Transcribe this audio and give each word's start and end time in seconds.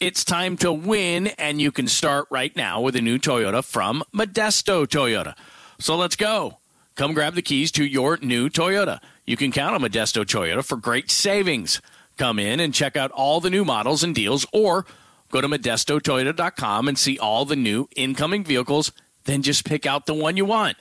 It's 0.00 0.24
time 0.24 0.56
to 0.58 0.72
win, 0.72 1.26
and 1.26 1.60
you 1.60 1.72
can 1.72 1.88
start 1.88 2.28
right 2.30 2.54
now 2.54 2.80
with 2.80 2.94
a 2.94 3.00
new 3.00 3.18
Toyota 3.18 3.64
from 3.64 4.04
Modesto 4.14 4.86
Toyota. 4.86 5.34
So 5.80 5.96
let's 5.96 6.14
go. 6.14 6.58
Come 6.94 7.14
grab 7.14 7.34
the 7.34 7.42
keys 7.42 7.72
to 7.72 7.84
your 7.84 8.16
new 8.18 8.48
Toyota. 8.48 9.00
You 9.26 9.36
can 9.36 9.50
count 9.50 9.74
on 9.74 9.80
Modesto 9.80 10.24
Toyota 10.24 10.64
for 10.64 10.76
great 10.76 11.10
savings. 11.10 11.82
Come 12.16 12.38
in 12.38 12.60
and 12.60 12.72
check 12.72 12.96
out 12.96 13.10
all 13.10 13.40
the 13.40 13.50
new 13.50 13.64
models 13.64 14.04
and 14.04 14.14
deals, 14.14 14.46
or 14.52 14.86
go 15.32 15.40
to 15.40 15.48
modestotoyota.com 15.48 16.86
and 16.86 16.96
see 16.96 17.18
all 17.18 17.44
the 17.44 17.56
new 17.56 17.88
incoming 17.96 18.44
vehicles. 18.44 18.92
Then 19.24 19.42
just 19.42 19.64
pick 19.64 19.84
out 19.84 20.06
the 20.06 20.14
one 20.14 20.36
you 20.36 20.44
want. 20.44 20.76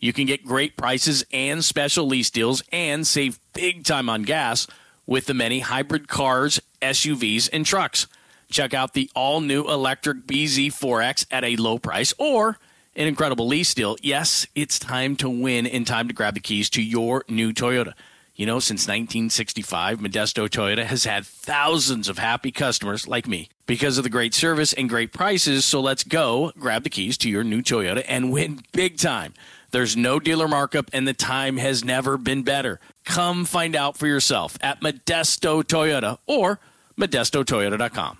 You 0.00 0.14
can 0.14 0.24
get 0.24 0.46
great 0.46 0.78
prices 0.78 1.26
and 1.30 1.62
special 1.62 2.06
lease 2.06 2.30
deals 2.30 2.62
and 2.72 3.06
save 3.06 3.38
big 3.52 3.84
time 3.84 4.08
on 4.08 4.22
gas 4.22 4.66
with 5.04 5.26
the 5.26 5.34
many 5.34 5.60
hybrid 5.60 6.08
cars, 6.08 6.58
SUVs, 6.80 7.50
and 7.52 7.66
trucks. 7.66 8.06
Check 8.50 8.74
out 8.74 8.94
the 8.94 9.10
all 9.14 9.40
new 9.40 9.64
electric 9.64 10.26
BZ4X 10.26 11.26
at 11.30 11.44
a 11.44 11.56
low 11.56 11.78
price 11.78 12.14
or 12.18 12.58
an 12.94 13.06
incredible 13.06 13.46
lease 13.46 13.74
deal. 13.74 13.96
Yes, 14.02 14.46
it's 14.54 14.78
time 14.78 15.16
to 15.16 15.28
win 15.28 15.66
and 15.66 15.86
time 15.86 16.08
to 16.08 16.14
grab 16.14 16.34
the 16.34 16.40
keys 16.40 16.70
to 16.70 16.82
your 16.82 17.24
new 17.28 17.52
Toyota. 17.52 17.92
You 18.34 18.44
know, 18.44 18.60
since 18.60 18.82
1965, 18.82 19.98
Modesto 19.98 20.46
Toyota 20.46 20.84
has 20.84 21.04
had 21.04 21.24
thousands 21.24 22.06
of 22.06 22.18
happy 22.18 22.52
customers 22.52 23.08
like 23.08 23.26
me 23.26 23.48
because 23.66 23.96
of 23.96 24.04
the 24.04 24.10
great 24.10 24.34
service 24.34 24.74
and 24.74 24.90
great 24.90 25.12
prices. 25.12 25.64
So 25.64 25.80
let's 25.80 26.04
go 26.04 26.52
grab 26.58 26.84
the 26.84 26.90
keys 26.90 27.16
to 27.18 27.30
your 27.30 27.44
new 27.44 27.62
Toyota 27.62 28.04
and 28.06 28.30
win 28.30 28.60
big 28.72 28.98
time. 28.98 29.32
There's 29.70 29.96
no 29.96 30.20
dealer 30.20 30.48
markup 30.48 30.90
and 30.92 31.08
the 31.08 31.14
time 31.14 31.56
has 31.56 31.82
never 31.82 32.18
been 32.18 32.42
better. 32.42 32.78
Come 33.06 33.46
find 33.46 33.74
out 33.74 33.96
for 33.96 34.06
yourself 34.06 34.58
at 34.60 34.80
Modesto 34.80 35.64
Toyota 35.64 36.18
or 36.26 36.60
modestotoyota.com. 36.98 38.18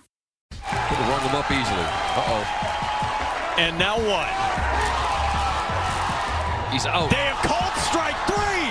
Could 0.67 0.99
have 0.99 1.09
rung 1.09 1.23
them 1.27 1.37
up 1.37 1.51
easily. 1.51 1.87
Uh 2.19 2.35
oh. 2.35 2.43
And 3.59 3.79
now 3.79 3.97
what? 3.97 4.29
He's 6.73 6.87
out. 6.87 7.09
They 7.11 7.25
have 7.31 7.41
called 7.47 7.73
strike 7.87 8.19
three. 8.27 8.69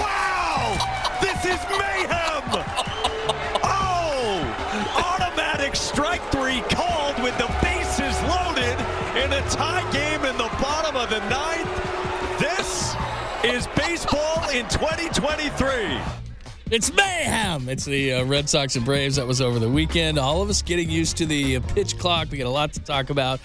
Wow! 0.00 0.78
This 1.20 1.44
is 1.44 1.60
mayhem. 1.76 2.46
Oh! 3.62 4.40
Automatic 5.12 5.74
strike 5.76 6.22
three 6.30 6.62
called 6.70 7.20
with 7.22 7.36
the 7.38 7.50
bases 7.60 8.16
loaded 8.30 8.78
in 9.18 9.32
a 9.32 9.42
tie 9.50 9.84
game 9.92 10.24
in 10.24 10.36
the 10.38 10.48
bottom 10.62 10.96
of 10.96 11.10
the 11.10 11.20
ninth. 11.28 11.68
This 12.38 12.94
is 13.44 13.66
baseball 13.76 14.48
in 14.50 14.66
2023. 14.68 16.23
It's 16.74 16.92
mayhem. 16.92 17.68
It's 17.68 17.84
the 17.84 18.14
uh, 18.14 18.24
Red 18.24 18.50
Sox 18.50 18.74
and 18.74 18.84
Braves. 18.84 19.14
That 19.14 19.28
was 19.28 19.40
over 19.40 19.60
the 19.60 19.68
weekend. 19.68 20.18
All 20.18 20.42
of 20.42 20.50
us 20.50 20.60
getting 20.60 20.90
used 20.90 21.16
to 21.18 21.24
the 21.24 21.58
uh, 21.58 21.60
pitch 21.60 21.96
clock. 22.00 22.32
We 22.32 22.38
got 22.38 22.48
a 22.48 22.50
lot 22.50 22.72
to 22.72 22.80
talk 22.80 23.10
about. 23.10 23.38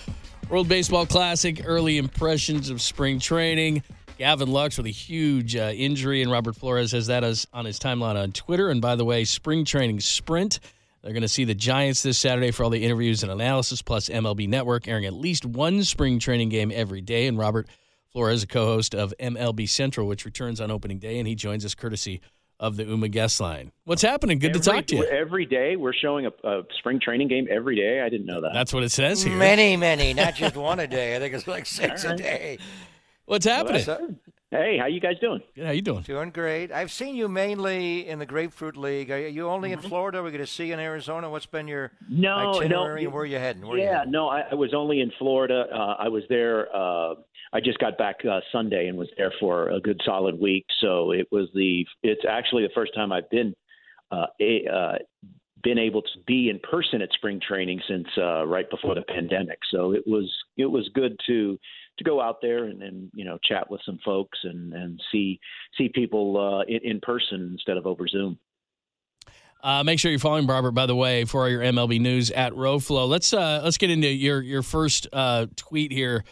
World 0.50 0.68
Baseball 0.68 1.06
Classic, 1.06 1.62
early 1.64 2.00
impressions 2.00 2.72
of 2.72 2.82
spring 2.82 3.20
training. 3.20 3.84
Gavin 4.18 4.52
Lux 4.52 4.78
with 4.78 4.88
a 4.88 4.90
huge 4.90 5.56
uh, 5.56 5.72
injury, 5.76 6.24
and 6.24 6.32
Robert 6.32 6.56
Flores 6.56 6.92
has 6.94 7.06
that 7.06 7.24
as, 7.24 7.46
on 7.54 7.66
his 7.66 7.78
timeline 7.78 8.16
on 8.16 8.32
Twitter. 8.32 8.72
And 8.72 8.82
by 8.82 8.96
the 8.96 9.06
way, 9.06 9.26
spring 9.26 9.64
training 9.64 10.00
sprint. 10.00 10.60
They're 11.04 11.14
going 11.14 11.22
to 11.22 11.28
see 11.28 11.44
the 11.44 11.54
Giants 11.54 12.02
this 12.02 12.18
Saturday 12.18 12.50
for 12.50 12.64
all 12.64 12.72
the 12.72 12.84
interviews 12.84 13.22
and 13.22 13.32
analysis, 13.32 13.84
plus 13.84 14.10
MLB 14.10 14.50
Network 14.50 14.88
airing 14.88 15.06
at 15.06 15.14
least 15.14 15.46
one 15.46 15.84
spring 15.84 16.18
training 16.18 16.50
game 16.50 16.72
every 16.74 17.02
day. 17.02 17.28
And 17.28 17.38
Robert 17.38 17.68
Flores, 18.12 18.42
a 18.42 18.48
co 18.48 18.66
host 18.66 18.96
of 18.96 19.14
MLB 19.20 19.70
Central, 19.70 20.08
which 20.08 20.26
returns 20.26 20.60
on 20.60 20.72
opening 20.72 20.98
day, 20.98 21.20
and 21.20 21.28
he 21.28 21.36
joins 21.36 21.64
us 21.64 21.76
courtesy 21.76 22.22
of 22.60 22.76
the 22.76 22.86
Ooma 22.86 23.10
guest 23.10 23.40
line. 23.40 23.72
What's 23.86 24.02
happening? 24.02 24.40
Good 24.40 24.50
every, 24.50 24.62
to 24.62 24.70
talk 24.70 24.86
to 24.88 24.96
you. 24.98 25.06
Every 25.06 25.46
day 25.46 25.76
we're 25.76 25.94
showing 25.94 26.26
a, 26.26 26.32
a, 26.44 26.64
spring 26.78 27.00
training 27.00 27.30
game 27.30 27.48
every 27.50 27.76
day. 27.76 28.02
I 28.02 28.10
didn't 28.10 28.26
know 28.26 28.42
that. 28.42 28.52
That's 28.54 28.74
what 28.74 28.84
it 28.84 28.92
says 28.92 29.24
here. 29.24 29.36
Many, 29.36 29.78
many, 29.78 30.14
not 30.14 30.36
just 30.36 30.56
one 30.56 30.80
a 30.80 30.88
day. 30.88 31.16
I 31.16 31.20
think 31.20 31.34
it's 31.34 31.48
like 31.48 31.66
six 31.66 32.06
right. 32.06 32.14
a 32.14 32.18
day. 32.18 32.58
What's 33.26 33.46
happening? 33.46 33.84
Well, 33.86 34.10
hey, 34.52 34.78
how 34.78 34.88
you 34.88 35.00
guys 35.00 35.20
doing? 35.22 35.42
Good. 35.56 35.66
How 35.66 35.72
you 35.72 35.82
doing? 35.82 36.02
Doing 36.02 36.32
great. 36.32 36.72
I've 36.72 36.92
seen 36.92 37.16
you 37.16 37.30
mainly 37.30 38.08
in 38.08 38.20
the 38.20 38.26
Grapefruit 38.26 38.76
League. 38.76 39.12
Are 39.12 39.20
you 39.20 39.48
only 39.48 39.72
in 39.72 39.80
Florida? 39.80 40.18
Are 40.18 40.24
we 40.24 40.32
going 40.32 40.42
to 40.42 40.48
see 40.48 40.66
you 40.66 40.74
in 40.74 40.80
Arizona? 40.80 41.30
What's 41.30 41.46
been 41.46 41.68
your 41.68 41.92
no, 42.10 42.56
itinerary? 42.56 43.04
No, 43.04 43.12
where 43.12 43.22
are 43.22 43.26
you 43.26 43.38
heading? 43.38 43.66
Where 43.66 43.78
yeah, 43.78 44.00
heading? 44.00 44.12
no, 44.12 44.30
I, 44.30 44.46
I, 44.52 44.56
was 44.56 44.74
only 44.74 45.00
in 45.00 45.12
Florida. 45.20 45.68
Uh, 45.72 45.96
I 46.00 46.10
was 46.10 46.24
there. 46.28 46.76
Uh, 46.76 47.16
I 47.52 47.60
just 47.60 47.80
got 47.80 47.98
back 47.98 48.18
uh, 48.30 48.42
Sunday 48.52 48.88
and 48.88 48.98
was 48.98 49.10
there 49.18 49.34
for 49.40 49.70
a 49.70 49.80
good 49.80 50.00
solid 50.06 50.40
week. 50.40 50.66
So 50.82 51.12
it 51.12 51.28
was 51.32 51.50
the. 51.54 51.86
It's 52.04 52.22
actually 52.30 52.64
the 52.64 52.74
first 52.76 52.94
time 52.94 53.12
I've 53.12 53.30
been 53.30 53.56
uh, 54.12 54.28
a, 54.40 54.68
uh, 54.68 54.98
been 55.64 55.78
able 55.78 56.02
to 56.02 56.20
be 56.26 56.50
in 56.50 56.60
person 56.60 57.02
at 57.02 57.10
spring 57.14 57.40
training 57.46 57.82
since 57.88 58.08
uh, 58.18 58.46
right 58.46 58.70
before 58.70 58.96
the 58.96 59.02
pandemic. 59.02 59.60
So 59.72 59.94
it 59.94 60.04
was 60.06 60.32
it 60.58 60.66
was 60.66 60.90
good 60.94 61.20
to 61.28 61.60
to 61.98 62.04
go 62.04 62.22
out 62.22 62.38
there 62.42 62.66
and, 62.66 62.82
and 62.82 63.10
you 63.14 63.26
know 63.26 63.38
chat 63.44 63.70
with 63.70 63.82
some 63.86 64.00
folks 64.06 64.40
and 64.44 64.74
and 64.74 65.02
see 65.12 65.40
see 65.78 65.90
people 65.90 66.38
uh, 66.38 66.64
in, 66.64 66.80
in 66.84 67.00
person 67.02 67.50
instead 67.54 67.78
of 67.78 67.86
over 67.86 68.08
Zoom. 68.08 68.38
Uh, 69.62 69.84
make 69.84 70.00
sure 70.00 70.10
you're 70.10 70.20
following 70.20 70.48
Robert, 70.48 70.72
by 70.72 70.86
the 70.86 70.96
way, 70.96 71.26
for 71.26 71.42
all 71.42 71.50
your 71.50 71.62
MLB 71.62 72.00
news 72.00 72.32
at 72.32 72.54
RoFlo. 72.54 73.10
Let's 73.10 73.34
uh, 73.34 73.62
let's 73.64 73.78
get 73.78 73.90
into 73.90 74.08
your 74.08 74.42
your 74.42 74.64
first 74.64 75.08
uh, 75.12 75.48
tweet 75.56 75.92
here. 75.92 76.24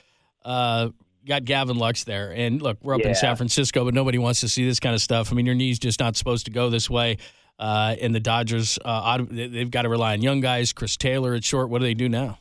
Got 1.28 1.46
Gavin 1.46 1.78
Lux 1.78 2.06
there, 2.06 2.32
and 2.32 2.62
look, 2.62 2.78
we're 2.82 2.96
up 2.96 3.02
yeah. 3.02 3.10
in 3.10 3.16
San 3.16 3.36
Francisco, 3.36 3.84
but 3.84 3.94
nobody 3.94 4.18
wants 4.18 4.40
to 4.42 4.50
see 4.50 4.66
this 4.66 4.80
kind 4.80 4.96
of 4.96 5.02
stuff. 5.02 5.32
I 5.32 5.36
mean, 5.36 5.46
your 5.46 5.56
knee's 5.56 5.78
just 5.78 6.00
not 6.00 6.16
supposed 6.16 6.46
to 6.46 6.52
go 6.52 6.70
this 6.70 6.90
way. 6.90 7.18
Uh, 7.60 7.96
and 8.00 8.14
the 8.14 8.20
Dodgers, 8.20 8.78
uh, 8.86 9.18
they've 9.30 9.72
got 9.72 9.82
to 9.82 9.90
rely 9.90 10.14
on 10.14 10.22
young 10.22 10.42
guys. 10.42 10.74
Chris 10.74 10.96
Taylor 10.96 11.34
at 11.34 11.44
short. 11.44 11.70
What 11.70 11.80
do 11.80 11.86
they 11.86 11.96
do 11.96 12.08
now? 12.08 12.38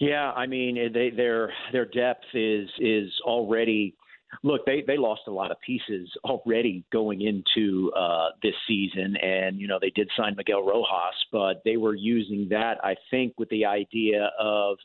Yeah, 0.00 0.30
I 0.30 0.46
mean, 0.46 0.92
they, 0.92 1.10
their 1.10 1.52
their 1.72 1.84
depth 1.84 2.24
is 2.34 2.68
is 2.78 3.10
already. 3.24 3.94
Look, 4.42 4.64
they 4.66 4.84
they 4.86 4.96
lost 4.96 5.22
a 5.26 5.30
lot 5.30 5.50
of 5.50 5.56
pieces 5.60 6.08
already 6.24 6.84
going 6.92 7.22
into 7.22 7.90
uh, 7.92 8.28
this 8.42 8.54
season, 8.68 9.16
and 9.16 9.58
you 9.58 9.66
know 9.66 9.78
they 9.80 9.90
did 9.90 10.08
sign 10.16 10.34
Miguel 10.36 10.62
Rojas, 10.62 11.16
but 11.32 11.62
they 11.64 11.76
were 11.76 11.94
using 11.94 12.46
that, 12.50 12.78
I 12.84 12.94
think, 13.10 13.34
with 13.38 13.48
the 13.48 13.64
idea 13.64 14.30
of 14.38 14.76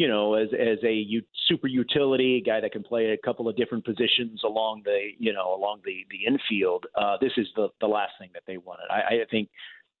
you 0.00 0.08
know, 0.08 0.32
as 0.32 0.48
as 0.54 0.78
a 0.82 0.94
u- 0.94 1.20
super 1.46 1.66
utility 1.66 2.42
guy 2.44 2.58
that 2.58 2.72
can 2.72 2.82
play 2.82 3.10
a 3.10 3.18
couple 3.18 3.46
of 3.46 3.54
different 3.54 3.84
positions 3.84 4.40
along 4.46 4.80
the 4.86 5.10
you 5.18 5.30
know 5.30 5.54
along 5.54 5.82
the 5.84 6.06
the 6.10 6.24
infield. 6.26 6.86
Uh, 6.94 7.18
this 7.20 7.32
is 7.36 7.46
the 7.54 7.68
the 7.82 7.86
last 7.86 8.12
thing 8.18 8.30
that 8.32 8.42
they 8.46 8.56
wanted. 8.56 8.84
I, 8.90 9.20
I 9.20 9.24
think 9.30 9.50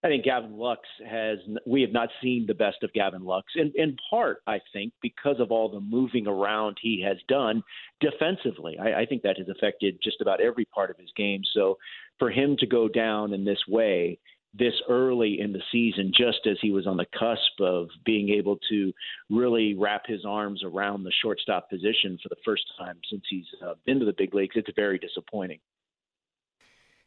I 0.02 0.08
think 0.08 0.24
Gavin 0.24 0.56
Lux 0.56 0.80
has. 1.06 1.36
We 1.66 1.82
have 1.82 1.92
not 1.92 2.08
seen 2.22 2.46
the 2.46 2.54
best 2.54 2.78
of 2.82 2.90
Gavin 2.94 3.24
Lux, 3.24 3.52
in 3.56 3.74
in 3.74 3.94
part, 4.08 4.38
I 4.46 4.60
think, 4.72 4.94
because 5.02 5.38
of 5.38 5.52
all 5.52 5.68
the 5.68 5.80
moving 5.80 6.26
around 6.26 6.78
he 6.80 7.04
has 7.06 7.18
done 7.28 7.62
defensively. 8.00 8.78
I, 8.78 9.02
I 9.02 9.04
think 9.04 9.20
that 9.24 9.36
has 9.36 9.50
affected 9.50 9.98
just 10.02 10.22
about 10.22 10.40
every 10.40 10.64
part 10.64 10.90
of 10.90 10.96
his 10.96 11.12
game. 11.14 11.42
So, 11.52 11.76
for 12.18 12.30
him 12.30 12.56
to 12.60 12.66
go 12.66 12.88
down 12.88 13.34
in 13.34 13.44
this 13.44 13.60
way 13.68 14.18
this 14.52 14.74
early 14.88 15.40
in 15.40 15.52
the 15.52 15.62
season, 15.70 16.12
just 16.16 16.46
as 16.46 16.56
he 16.60 16.72
was 16.72 16.86
on 16.86 16.96
the 16.96 17.06
cusp 17.18 17.60
of 17.60 17.88
being 18.04 18.30
able 18.30 18.58
to 18.68 18.92
really 19.28 19.74
wrap 19.74 20.02
his 20.06 20.24
arms 20.26 20.62
around 20.64 21.04
the 21.04 21.12
shortstop 21.22 21.70
position 21.70 22.18
for 22.22 22.28
the 22.28 22.40
first 22.44 22.64
time 22.76 22.98
since 23.08 23.22
he's 23.30 23.46
uh, 23.64 23.74
been 23.86 24.00
to 24.00 24.04
the 24.04 24.14
big 24.16 24.34
leagues. 24.34 24.56
It's 24.56 24.68
very 24.74 24.98
disappointing. 24.98 25.60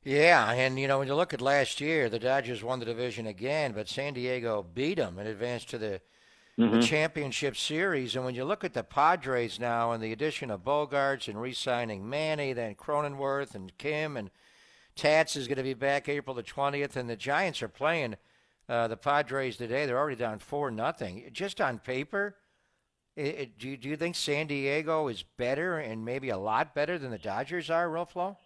Yeah, 0.05 0.51
and 0.51 0.77
you 0.79 0.87
know 0.87 0.99
when 0.99 1.07
you 1.07 1.15
look 1.15 1.33
at 1.33 1.41
last 1.41 1.79
year, 1.79 2.09
the 2.09 2.19
Dodgers 2.19 2.63
won 2.63 2.79
the 2.79 2.85
division 2.85 3.25
again, 3.25 3.71
but 3.71 3.87
San 3.87 4.13
Diego 4.13 4.65
beat 4.73 4.97
them 4.97 5.17
and 5.17 5.27
advanced 5.27 5.69
to 5.69 5.77
the, 5.77 6.01
mm-hmm. 6.59 6.75
the 6.75 6.81
championship 6.85 7.55
series. 7.55 8.15
And 8.15 8.25
when 8.25 8.35
you 8.35 8.43
look 8.43 8.65
at 8.65 8.73
the 8.73 8.83
Padres 8.83 9.59
now, 9.59 9.91
and 9.91 10.03
the 10.03 10.11
addition 10.11 10.49
of 10.49 10.65
Bogaerts 10.65 11.29
and 11.29 11.41
re-signing 11.41 12.09
Manny, 12.09 12.51
then 12.51 12.75
Cronenworth 12.75 13.55
and 13.55 13.77
Kim 13.77 14.17
and 14.17 14.29
Tats 14.95 15.35
is 15.35 15.47
going 15.47 15.57
to 15.57 15.63
be 15.63 15.73
back 15.73 16.07
April 16.07 16.35
the 16.35 16.43
20th, 16.43 16.95
and 16.95 17.09
the 17.09 17.15
Giants 17.15 17.61
are 17.61 17.67
playing 17.67 18.15
uh, 18.69 18.87
the 18.87 18.97
Padres 18.97 19.57
today. 19.57 19.85
They're 19.85 19.97
already 19.97 20.15
down 20.15 20.39
4 20.39 20.71
nothing. 20.71 21.29
Just 21.31 21.59
on 21.59 21.79
paper, 21.79 22.35
it, 23.15 23.35
it, 23.35 23.57
do, 23.57 23.69
you, 23.69 23.77
do 23.77 23.89
you 23.89 23.97
think 23.97 24.15
San 24.15 24.47
Diego 24.47 25.07
is 25.07 25.23
better 25.37 25.79
and 25.79 26.05
maybe 26.05 26.29
a 26.29 26.37
lot 26.37 26.73
better 26.73 26.97
than 26.97 27.11
the 27.11 27.17
Dodgers 27.17 27.69
are, 27.69 27.87
Roflo? 27.87 28.37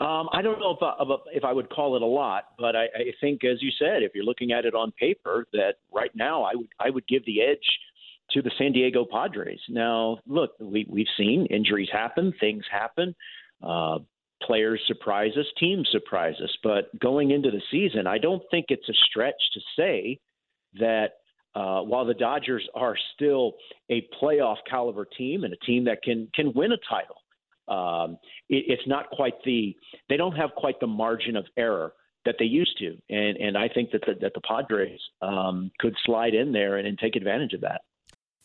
Um, 0.00 0.28
I 0.32 0.42
don't 0.42 0.60
know 0.60 0.70
if 0.70 0.82
I, 0.82 0.94
if 1.32 1.44
I 1.44 1.52
would 1.52 1.70
call 1.70 1.96
it 1.96 2.02
a 2.02 2.06
lot, 2.06 2.44
but 2.56 2.76
I, 2.76 2.84
I 2.84 3.12
think, 3.20 3.44
as 3.44 3.60
you 3.60 3.70
said, 3.78 4.04
if 4.04 4.12
you're 4.14 4.24
looking 4.24 4.52
at 4.52 4.64
it 4.64 4.74
on 4.74 4.92
paper, 4.92 5.46
that 5.52 5.74
right 5.92 6.12
now 6.14 6.44
I 6.44 6.54
would 6.54 6.68
I 6.78 6.90
would 6.90 7.06
give 7.08 7.24
the 7.26 7.42
edge 7.42 7.66
to 8.30 8.42
the 8.42 8.52
San 8.58 8.70
Diego 8.70 9.04
Padres. 9.10 9.58
Now, 9.68 10.18
look, 10.24 10.52
we 10.60 10.86
we've 10.88 11.08
seen 11.16 11.46
injuries 11.46 11.88
happen, 11.90 12.32
things 12.38 12.62
happen. 12.70 13.12
Uh, 13.60 13.98
players 14.42 14.80
surprise 14.86 15.32
us, 15.38 15.46
teams 15.58 15.88
surprise 15.90 16.34
us. 16.42 16.54
But 16.62 16.96
going 17.00 17.30
into 17.30 17.50
the 17.50 17.62
season, 17.70 18.06
I 18.06 18.18
don't 18.18 18.42
think 18.50 18.66
it's 18.68 18.88
a 18.88 18.94
stretch 19.10 19.40
to 19.54 19.60
say 19.76 20.20
that 20.78 21.12
uh, 21.54 21.80
while 21.82 22.04
the 22.04 22.14
Dodgers 22.14 22.66
are 22.74 22.96
still 23.14 23.54
a 23.90 24.06
playoff 24.20 24.58
caliber 24.68 25.04
team 25.04 25.44
and 25.44 25.52
a 25.52 25.56
team 25.58 25.84
that 25.84 26.02
can 26.02 26.28
can 26.34 26.52
win 26.54 26.72
a 26.72 26.78
title, 26.88 27.16
um, 27.68 28.18
it, 28.48 28.64
it's 28.68 28.86
not 28.86 29.10
quite 29.10 29.34
the 29.44 29.74
they 30.08 30.16
don't 30.16 30.36
have 30.36 30.50
quite 30.56 30.78
the 30.80 30.86
margin 30.86 31.36
of 31.36 31.46
error 31.56 31.92
that 32.24 32.36
they 32.38 32.44
used 32.44 32.78
to, 32.78 32.96
and 33.08 33.36
and 33.38 33.56
I 33.56 33.68
think 33.68 33.90
that 33.92 34.02
the, 34.06 34.14
that 34.20 34.34
the 34.34 34.40
Padres 34.40 35.00
um, 35.22 35.70
could 35.80 35.94
slide 36.04 36.34
in 36.34 36.52
there 36.52 36.76
and, 36.76 36.86
and 36.86 36.98
take 36.98 37.16
advantage 37.16 37.54
of 37.54 37.62
that. 37.62 37.80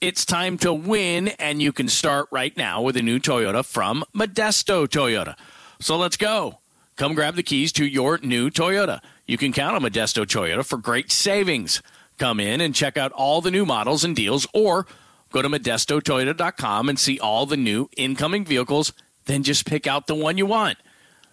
It's 0.01 0.25
time 0.25 0.57
to 0.59 0.73
win, 0.73 1.29
and 1.39 1.61
you 1.61 1.71
can 1.71 1.87
start 1.87 2.27
right 2.31 2.55
now 2.57 2.81
with 2.81 2.97
a 2.97 3.01
new 3.01 3.19
Toyota 3.19 3.63
from 3.65 4.03
Modesto 4.15 4.87
Toyota. 4.87 5.37
So 5.83 5.97
let's 5.97 6.15
go. 6.15 6.59
Come 6.95 7.13
grab 7.13 7.35
the 7.35 7.43
keys 7.43 7.73
to 7.73 7.85
your 7.85 8.17
new 8.19 8.49
Toyota. 8.49 9.01
You 9.25 9.37
can 9.37 9.51
count 9.51 9.75
on 9.75 9.81
Modesto 9.81 10.25
Toyota 10.25 10.65
for 10.65 10.77
great 10.77 11.11
savings. 11.11 11.81
Come 12.17 12.39
in 12.39 12.61
and 12.61 12.73
check 12.73 12.95
out 12.95 13.11
all 13.11 13.41
the 13.41 13.51
new 13.51 13.65
models 13.65 14.05
and 14.05 14.15
deals, 14.15 14.47
or 14.53 14.87
go 15.33 15.41
to 15.41 15.49
modestotoyota.com 15.49 16.87
and 16.87 16.97
see 16.97 17.19
all 17.19 17.45
the 17.45 17.57
new 17.57 17.89
incoming 17.97 18.45
vehicles. 18.45 18.93
Then 19.25 19.43
just 19.43 19.65
pick 19.65 19.85
out 19.85 20.07
the 20.07 20.15
one 20.15 20.37
you 20.37 20.45
want. 20.45 20.77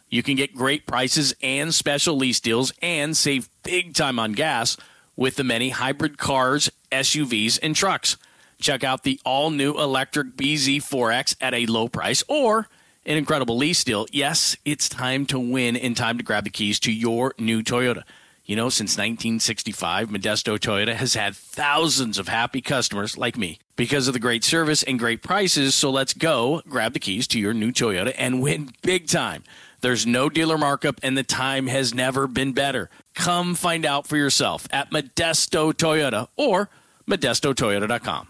You 0.09 0.25
can 0.25 0.35
get 0.35 0.53
great 0.53 0.85
prices 0.85 1.33
and 1.41 1.73
special 1.73 2.17
lease 2.17 2.41
deals 2.41 2.73
and 2.83 3.17
save 3.17 3.49
big 3.63 3.95
time 3.95 4.19
on 4.19 4.33
gas 4.33 4.77
with 5.15 5.37
the 5.37 5.45
many 5.45 5.69
hybrid 5.69 6.19
cars, 6.19 6.69
SUVs, 6.91 7.61
and 7.63 7.77
trucks. 7.77 8.17
Check 8.61 8.83
out 8.83 9.05
the 9.05 9.21
all 9.25 9.51
new 9.51 9.79
electric 9.79 10.35
BZ4X 10.37 11.37
at 11.41 11.55
a 11.55 11.67
low 11.67 11.87
price 11.87 12.25
or 12.27 12.67
an 13.07 13.17
incredible 13.17 13.57
lease 13.57 13.83
deal. 13.85 14.07
Yes, 14.13 14.57
it's 14.65 14.89
time 14.89 15.27
to 15.27 15.39
win 15.39 15.77
and 15.77 15.97
time 15.97 16.19
to 16.19 16.25
grab 16.25 16.45
the 16.45 16.51
keys 16.51 16.79
to 16.81 16.93
your 16.93 17.35
new 17.39 17.63
Toyota. 17.63 18.03
You 18.45 18.57
know, 18.57 18.69
since 18.69 18.93
1965, 18.99 20.09
Modesto 20.09 20.59
Toyota 20.59 20.95
has 20.95 21.15
had 21.15 21.37
thousands 21.37 22.19
of 22.19 22.27
happy 22.27 22.61
customers 22.61 23.17
like 23.17 23.39
me 23.39 23.61
because 23.77 24.09
of 24.09 24.13
the 24.13 24.19
great 24.19 24.43
service 24.43 24.83
and 24.83 24.99
great 24.99 25.23
prices. 25.23 25.75
So 25.75 25.91
let's 25.91 26.13
go 26.13 26.61
grab 26.69 26.93
the 26.93 26.99
keys 26.99 27.29
to 27.29 27.39
your 27.39 27.55
new 27.55 27.71
Toyota 27.71 28.13
and 28.19 28.43
win 28.43 28.71
big 28.83 29.07
time. 29.07 29.45
There's 29.83 30.07
no 30.07 30.29
dealer 30.29 30.59
markup, 30.59 31.01
and 31.03 31.17
the 31.17 31.23
time 31.23 31.69
has 31.69 31.95
never 31.95 32.27
been 32.27 32.53
better. 32.53 32.91
Come 33.15 33.55
find 33.55 33.87
out 33.87 34.07
for 34.07 34.17
yourself 34.17 34.67
at 34.73 34.91
Modesto 34.91 35.73
Toyota 35.73 36.29
or 36.37 36.69
ModestoToyota.com. 37.09 38.30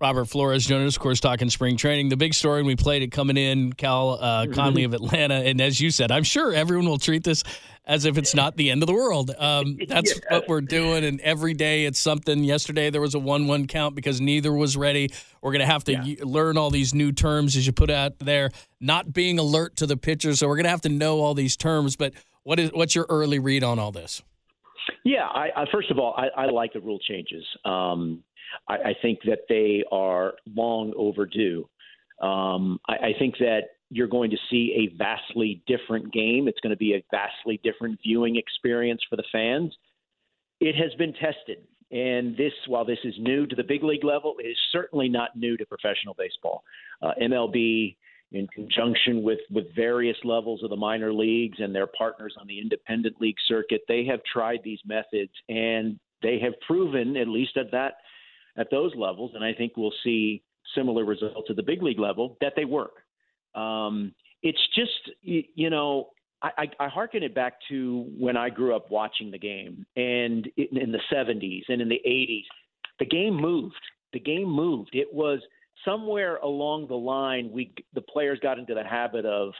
Robert 0.00 0.26
Flores 0.26 0.64
joining 0.64 0.86
us, 0.86 0.94
of 0.96 1.02
course, 1.02 1.18
talking 1.18 1.50
spring 1.50 1.76
training. 1.76 2.08
The 2.08 2.16
big 2.16 2.32
story, 2.32 2.60
and 2.60 2.66
we 2.68 2.76
played 2.76 3.02
it 3.02 3.10
coming 3.10 3.36
in, 3.36 3.72
Cal 3.72 4.10
uh, 4.10 4.44
Mm-hmm. 4.44 4.52
Conley 4.52 4.84
of 4.84 4.94
Atlanta. 4.94 5.34
And 5.34 5.60
as 5.60 5.80
you 5.80 5.90
said, 5.90 6.12
I'm 6.12 6.22
sure 6.22 6.52
everyone 6.54 6.86
will 6.86 6.98
treat 6.98 7.24
this 7.24 7.42
as 7.84 8.04
if 8.04 8.16
it's 8.16 8.32
not 8.32 8.56
the 8.56 8.70
end 8.70 8.82
of 8.82 8.86
the 8.86 8.92
world. 8.94 9.32
Um, 9.36 9.76
that's 9.88 10.14
Yeah. 10.14 10.36
what 10.36 10.48
we're 10.48 10.60
doing. 10.60 11.04
And 11.04 11.20
every 11.22 11.52
day 11.52 11.84
it's 11.84 11.98
something. 11.98 12.44
Yesterday 12.44 12.90
there 12.90 13.00
was 13.00 13.16
a 13.16 13.18
1 13.18 13.48
1 13.48 13.66
count 13.66 13.96
because 13.96 14.20
neither 14.20 14.52
was 14.52 14.76
ready. 14.76 15.10
We're 15.42 15.50
going 15.52 15.60
to 15.60 15.66
have 15.66 15.82
to 15.84 15.92
Yeah. 15.92 16.02
y- 16.04 16.16
learn 16.22 16.56
all 16.56 16.70
these 16.70 16.94
new 16.94 17.10
terms 17.10 17.56
as 17.56 17.66
you 17.66 17.72
put 17.72 17.90
out 17.90 18.20
there, 18.20 18.50
not 18.80 19.12
being 19.12 19.40
alert 19.40 19.74
to 19.78 19.86
the 19.86 19.96
pitchers. 19.96 20.38
So 20.38 20.46
we're 20.46 20.56
going 20.56 20.64
to 20.64 20.70
have 20.70 20.82
to 20.82 20.88
know 20.90 21.18
all 21.20 21.34
these 21.34 21.56
terms. 21.56 21.96
But 21.96 22.12
what 22.44 22.60
is 22.60 22.70
what's 22.72 22.94
your 22.94 23.06
early 23.08 23.40
read 23.40 23.64
on 23.64 23.80
all 23.80 23.90
this? 23.90 24.22
Yeah, 25.04 25.24
I, 25.26 25.48
I 25.56 25.64
first 25.72 25.90
of 25.90 25.98
all, 25.98 26.14
I, 26.16 26.28
I 26.42 26.46
like 26.50 26.72
the 26.72 26.80
rule 26.80 26.98
changes. 27.00 27.44
Um, 27.64 28.22
I, 28.68 28.74
I 28.74 28.94
think 29.00 29.20
that 29.24 29.40
they 29.48 29.84
are 29.90 30.34
long 30.54 30.92
overdue. 30.96 31.68
Um, 32.20 32.80
I, 32.88 32.94
I 32.94 33.12
think 33.18 33.36
that 33.38 33.60
you're 33.90 34.08
going 34.08 34.30
to 34.30 34.36
see 34.50 34.88
a 34.90 34.96
vastly 34.96 35.62
different 35.66 36.12
game. 36.12 36.48
It's 36.48 36.60
going 36.60 36.70
to 36.70 36.76
be 36.76 36.94
a 36.94 37.04
vastly 37.10 37.60
different 37.62 37.98
viewing 38.02 38.36
experience 38.36 39.00
for 39.08 39.16
the 39.16 39.24
fans. 39.32 39.74
It 40.60 40.74
has 40.74 40.92
been 40.98 41.12
tested, 41.12 41.58
and 41.90 42.36
this, 42.36 42.52
while 42.66 42.84
this 42.84 42.98
is 43.04 43.14
new 43.18 43.46
to 43.46 43.56
the 43.56 43.62
big 43.62 43.84
league 43.84 44.04
level, 44.04 44.34
it 44.38 44.46
is 44.48 44.58
certainly 44.72 45.08
not 45.08 45.36
new 45.36 45.56
to 45.56 45.64
professional 45.64 46.14
baseball. 46.18 46.64
Uh, 47.00 47.12
MLB 47.22 47.96
in 48.32 48.46
conjunction 48.48 49.22
with 49.22 49.38
with 49.50 49.64
various 49.74 50.16
levels 50.22 50.62
of 50.62 50.70
the 50.70 50.76
minor 50.76 51.12
leagues 51.12 51.58
and 51.60 51.74
their 51.74 51.86
partners 51.86 52.34
on 52.38 52.46
the 52.46 52.60
independent 52.60 53.18
league 53.20 53.36
circuit 53.46 53.80
they 53.88 54.04
have 54.04 54.20
tried 54.30 54.60
these 54.62 54.80
methods 54.84 55.32
and 55.48 55.98
they 56.22 56.38
have 56.38 56.52
proven 56.66 57.16
at 57.16 57.28
least 57.28 57.56
at 57.56 57.70
that 57.70 57.94
at 58.58 58.70
those 58.70 58.92
levels 58.96 59.32
and 59.34 59.44
i 59.44 59.52
think 59.52 59.72
we'll 59.76 59.92
see 60.04 60.42
similar 60.74 61.04
results 61.04 61.48
at 61.48 61.56
the 61.56 61.62
big 61.62 61.82
league 61.82 61.98
level 61.98 62.36
that 62.40 62.52
they 62.56 62.64
work 62.64 63.02
um, 63.54 64.14
it's 64.42 64.60
just 64.74 65.10
you, 65.22 65.70
know 65.70 66.10
I, 66.42 66.50
I, 66.58 66.84
I 66.84 66.88
hearken 66.88 67.22
it 67.22 67.34
back 67.34 67.54
to 67.68 68.06
when 68.16 68.36
I 68.36 68.50
grew 68.50 68.76
up 68.76 68.90
watching 68.90 69.30
the 69.30 69.38
game, 69.38 69.84
and 69.96 70.48
in, 70.56 70.76
in 70.76 70.92
the 70.92 71.00
70s 71.12 71.62
and 71.68 71.80
in 71.80 71.88
the 71.88 72.00
80s, 72.06 72.44
the 72.98 73.06
game 73.06 73.34
moved. 73.34 73.80
The 74.12 74.20
game 74.20 74.48
moved. 74.48 74.90
It 74.92 75.12
was 75.12 75.40
somewhere 75.84 76.36
along 76.36 76.88
the 76.88 76.96
line 76.96 77.50
we 77.52 77.72
the 77.94 78.00
players 78.00 78.38
got 78.40 78.58
into 78.58 78.74
the 78.74 78.84
habit 78.84 79.24
of 79.24 79.52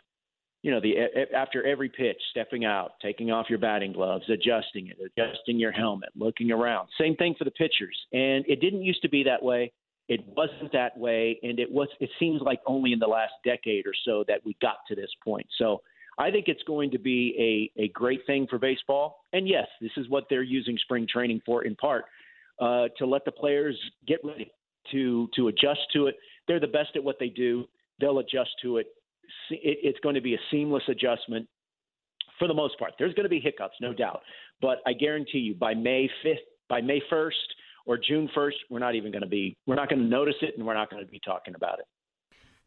you 0.62 0.70
know 0.70 0.80
the 0.80 0.94
after 1.34 1.66
every 1.66 1.88
pitch 1.88 2.20
stepping 2.30 2.64
out 2.64 2.92
taking 3.00 3.30
off 3.30 3.46
your 3.48 3.58
batting 3.58 3.92
gloves 3.92 4.24
adjusting 4.28 4.88
it 4.88 4.98
adjusting 5.00 5.58
your 5.58 5.72
helmet 5.72 6.10
looking 6.16 6.50
around 6.50 6.88
same 6.98 7.14
thing 7.16 7.34
for 7.38 7.44
the 7.44 7.50
pitchers 7.50 7.96
and 8.12 8.44
it 8.48 8.60
didn't 8.60 8.82
used 8.82 9.02
to 9.02 9.08
be 9.08 9.22
that 9.22 9.42
way 9.42 9.72
it 10.08 10.24
wasn't 10.36 10.72
that 10.72 10.96
way 10.96 11.38
and 11.42 11.58
it 11.60 11.70
was 11.70 11.88
it 12.00 12.10
seems 12.18 12.40
like 12.42 12.60
only 12.66 12.92
in 12.92 12.98
the 12.98 13.06
last 13.06 13.32
decade 13.44 13.86
or 13.86 13.94
so 14.04 14.24
that 14.26 14.40
we 14.44 14.56
got 14.60 14.78
to 14.88 14.94
this 14.94 15.10
point 15.24 15.46
so 15.58 15.80
I 16.18 16.32
think 16.32 16.48
it's 16.48 16.62
going 16.64 16.90
to 16.90 16.98
be 16.98 17.70
a, 17.78 17.82
a 17.84 17.88
great 17.88 18.26
thing 18.26 18.48
for 18.50 18.58
baseball. 18.58 19.20
And 19.32 19.48
yes, 19.48 19.68
this 19.80 19.92
is 19.96 20.08
what 20.08 20.24
they're 20.28 20.42
using 20.42 20.76
spring 20.78 21.06
training 21.08 21.40
for 21.46 21.64
in 21.64 21.76
part 21.76 22.06
uh, 22.60 22.86
to 22.98 23.06
let 23.06 23.24
the 23.24 23.30
players 23.30 23.78
get 24.06 24.18
ready 24.24 24.50
to 24.90 25.28
to 25.36 25.48
adjust 25.48 25.80
to 25.92 26.08
it. 26.08 26.16
They're 26.48 26.60
the 26.60 26.66
best 26.66 26.90
at 26.96 27.04
what 27.04 27.18
they 27.20 27.28
do. 27.28 27.66
They'll 28.00 28.18
adjust 28.18 28.50
to 28.62 28.78
it. 28.78 28.88
It 29.50 29.78
it's 29.82 30.00
going 30.00 30.14
to 30.14 30.20
be 30.20 30.34
a 30.34 30.38
seamless 30.50 30.82
adjustment 30.88 31.46
for 32.38 32.48
the 32.48 32.54
most 32.54 32.78
part. 32.78 32.92
There's 32.98 33.14
going 33.14 33.24
to 33.24 33.30
be 33.30 33.40
hiccups, 33.40 33.76
no 33.80 33.92
doubt, 33.92 34.20
but 34.60 34.78
I 34.86 34.92
guarantee 34.92 35.38
you 35.38 35.54
by 35.54 35.74
May 35.74 36.08
5th, 36.24 36.36
by 36.68 36.80
May 36.80 37.00
1st 37.10 37.32
or 37.86 37.98
June 37.98 38.28
1st, 38.36 38.52
we're 38.70 38.78
not 38.78 38.94
even 38.94 39.10
going 39.10 39.22
to 39.22 39.28
be 39.28 39.56
we're 39.66 39.74
not 39.74 39.88
going 39.88 40.00
to 40.00 40.08
notice 40.08 40.36
it 40.42 40.56
and 40.56 40.66
we're 40.66 40.74
not 40.74 40.90
going 40.90 41.04
to 41.04 41.10
be 41.10 41.20
talking 41.24 41.54
about 41.54 41.78
it. 41.78 41.86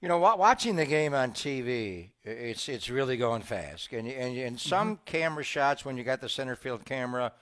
You 0.02 0.08
know, 0.08 0.18
watching 0.18 0.78
the 0.78 0.86
game 0.86 1.14
on 1.14 1.32
TV, 1.32 2.10
it's 2.24 2.68
it's 2.68 2.90
really 2.90 3.18
going 3.18 3.44
fast. 3.44 3.94
And 3.94 4.08
and, 4.08 4.38
and 4.38 4.60
some 4.60 5.00
camera 5.06 5.44
shots, 5.44 5.86
when 5.86 5.96
you 5.96 6.04
got 6.04 6.22
the 6.22 6.30
center 6.30 6.56
field 6.56 6.86
camera 6.86 7.34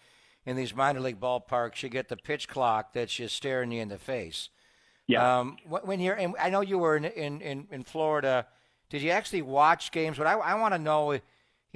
in 0.45 0.57
these 0.57 0.75
minor 0.75 0.99
league 0.99 1.19
ballparks, 1.21 1.83
you 1.83 1.89
get 1.89 2.09
the 2.09 2.17
pitch 2.17 2.49
clock 2.49 2.91
that's 2.93 3.13
just 3.13 3.35
staring 3.35 3.71
you 3.71 3.81
in 3.81 3.87
the 3.87 3.97
face. 3.97 4.49
Yeah. 5.07 5.39
Um, 5.39 5.57
when 5.67 5.99
you're, 5.99 6.13
and 6.13 6.35
I 6.39 6.49
know 6.49 6.61
you 6.61 6.77
were 6.77 6.95
in, 6.95 7.05
in, 7.05 7.67
in 7.71 7.83
Florida. 7.83 8.45
Did 8.89 9.01
you 9.01 9.11
actually 9.11 9.41
watch 9.41 9.91
games? 9.91 10.17
But 10.17 10.27
I, 10.27 10.33
I 10.33 10.55
want 10.55 10.73
to 10.73 10.79
know, 10.79 11.11
you 11.13 11.21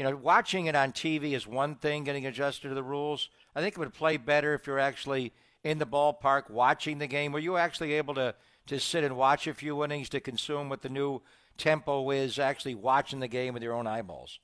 know, 0.03 0.15
watching 0.15 0.65
it 0.65 0.75
on 0.75 0.91
TV 0.91 1.33
is 1.33 1.45
one 1.45 1.75
thing, 1.75 2.03
getting 2.03 2.25
adjusted 2.25 2.69
to 2.69 2.75
the 2.75 2.83
rules. 2.83 3.29
I 3.55 3.61
think 3.61 3.75
it 3.75 3.79
would 3.79 3.93
play 3.93 4.17
better 4.17 4.53
if 4.53 4.65
you're 4.65 4.79
actually 4.79 5.31
in 5.63 5.77
the 5.77 5.85
ballpark 5.85 6.49
watching 6.49 6.97
the 6.97 7.07
game. 7.07 7.31
Were 7.31 7.39
you 7.39 7.57
actually 7.57 7.93
able 7.93 8.15
to, 8.15 8.35
to 8.67 8.79
sit 8.79 9.03
and 9.03 9.15
watch 9.15 9.47
a 9.47 9.53
few 9.53 9.83
innings 9.83 10.09
to 10.09 10.19
consume 10.19 10.69
what 10.69 10.81
the 10.81 10.89
new 10.89 11.21
tempo 11.57 12.09
is, 12.09 12.39
actually 12.39 12.75
watching 12.75 13.19
the 13.19 13.27
game 13.27 13.53
with 13.53 13.63
your 13.63 13.73
own 13.73 13.87
eyeballs? 13.87 14.39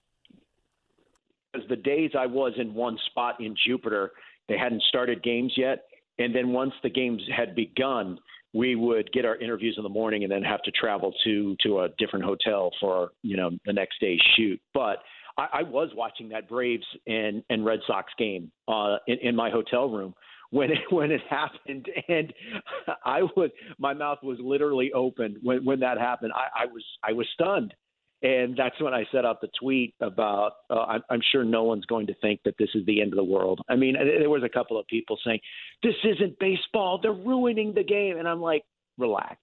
because 1.51 1.67
the 1.67 1.75
days 1.75 2.11
I 2.17 2.25
was 2.25 2.53
in 2.57 2.73
one 2.73 2.97
spot 3.07 3.39
in 3.39 3.55
Jupiter, 3.65 4.11
they 4.47 4.57
hadn't 4.57 4.83
started 4.83 5.23
games 5.23 5.53
yet. 5.55 5.85
And 6.17 6.35
then 6.35 6.51
once 6.51 6.73
the 6.83 6.89
games 6.89 7.21
had 7.35 7.55
begun, 7.55 8.19
we 8.53 8.75
would 8.75 9.11
get 9.11 9.25
our 9.25 9.35
interviews 9.37 9.75
in 9.77 9.83
the 9.83 9.89
morning 9.89 10.23
and 10.23 10.31
then 10.31 10.43
have 10.43 10.61
to 10.63 10.71
travel 10.71 11.13
to 11.23 11.55
to 11.61 11.81
a 11.81 11.89
different 11.97 12.25
hotel 12.25 12.71
for 12.79 13.11
you 13.21 13.37
know 13.37 13.51
the 13.65 13.73
next 13.73 13.99
day's 13.99 14.19
shoot. 14.35 14.59
But 14.73 14.97
I, 15.37 15.59
I 15.59 15.63
was 15.63 15.89
watching 15.95 16.29
that 16.29 16.49
Braves 16.49 16.85
and 17.07 17.43
and 17.49 17.65
Red 17.65 17.79
Sox 17.87 18.11
game 18.17 18.51
uh, 18.67 18.97
in, 19.07 19.17
in 19.19 19.35
my 19.35 19.49
hotel 19.49 19.89
room 19.89 20.13
when 20.51 20.71
it 20.71 20.79
when 20.89 21.11
it 21.11 21.21
happened, 21.29 21.87
and 22.07 22.33
I 23.05 23.21
was 23.21 23.51
my 23.77 23.93
mouth 23.93 24.19
was 24.23 24.37
literally 24.41 24.91
open 24.93 25.37
when 25.41 25.63
when 25.65 25.79
that 25.81 25.97
happened. 25.97 26.31
I, 26.35 26.63
I 26.63 26.65
was 26.65 26.83
I 27.03 27.13
was 27.13 27.27
stunned. 27.33 27.73
And 28.21 28.55
that's 28.57 28.79
when 28.81 28.93
I 28.93 29.05
set 29.13 29.23
out 29.23 29.39
the 29.39 29.47
tweet 29.59 29.95
about 30.01 30.53
uh, 30.69 30.99
I'm, 31.09 31.21
sure 31.31 31.45
no 31.45 31.63
one's 31.63 31.85
going 31.85 32.07
to 32.07 32.13
think 32.15 32.41
that 32.43 32.55
this 32.59 32.69
is 32.75 32.85
the 32.85 33.01
end 33.01 33.13
of 33.13 33.17
the 33.17 33.23
world. 33.23 33.61
I 33.69 33.77
mean, 33.77 33.93
there 33.93 34.29
was 34.29 34.43
a 34.43 34.49
couple 34.49 34.77
of 34.77 34.85
people 34.87 35.17
saying, 35.25 35.39
this 35.83 35.95
isn't 36.03 36.37
baseball. 36.37 36.99
They're 37.01 37.13
ruining 37.13 37.73
the 37.73 37.83
game. 37.83 38.17
And 38.17 38.27
I'm 38.27 38.41
like, 38.41 38.63
relax. 38.97 39.39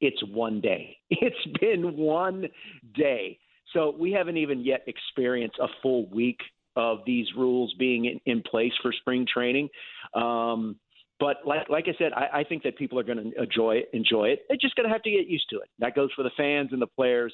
It's 0.00 0.22
one 0.24 0.60
day. 0.60 0.96
It's 1.10 1.60
been 1.60 1.96
one 1.96 2.46
day. 2.94 3.38
So 3.72 3.94
we 3.98 4.12
haven't 4.12 4.38
even 4.38 4.60
yet 4.60 4.84
experienced 4.86 5.58
a 5.60 5.68
full 5.82 6.08
week 6.08 6.38
of 6.76 7.00
these 7.06 7.26
rules 7.36 7.74
being 7.78 8.04
in, 8.06 8.20
in 8.26 8.42
place 8.42 8.72
for 8.82 8.92
spring 8.92 9.26
training. 9.30 9.68
Um, 10.14 10.76
but 11.18 11.38
like 11.46 11.68
like 11.68 11.86
I 11.88 11.94
said, 11.98 12.12
I, 12.12 12.40
I 12.40 12.44
think 12.44 12.62
that 12.64 12.76
people 12.76 12.98
are 12.98 13.02
going 13.02 13.32
to 13.32 13.42
enjoy. 13.42 13.82
Enjoy 13.92 14.28
it. 14.28 14.40
They're 14.48 14.58
just 14.60 14.76
going 14.76 14.86
to 14.86 14.92
have 14.92 15.02
to 15.02 15.10
get 15.10 15.26
used 15.26 15.48
to 15.50 15.56
it. 15.56 15.68
That 15.78 15.94
goes 15.94 16.10
for 16.14 16.22
the 16.22 16.30
fans 16.36 16.70
and 16.72 16.80
the 16.80 16.86
players. 16.86 17.32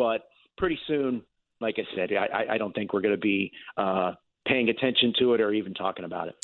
But 0.00 0.22
pretty 0.56 0.78
soon, 0.86 1.20
like 1.60 1.74
I 1.76 1.82
said, 1.94 2.08
I, 2.14 2.54
I 2.54 2.56
don't 2.56 2.74
think 2.74 2.94
we're 2.94 3.02
going 3.02 3.14
to 3.14 3.20
be 3.20 3.52
uh, 3.76 4.12
paying 4.48 4.70
attention 4.70 5.12
to 5.18 5.34
it 5.34 5.42
or 5.42 5.52
even 5.52 5.74
talking 5.74 6.06
about 6.06 6.28
it. 6.28 6.36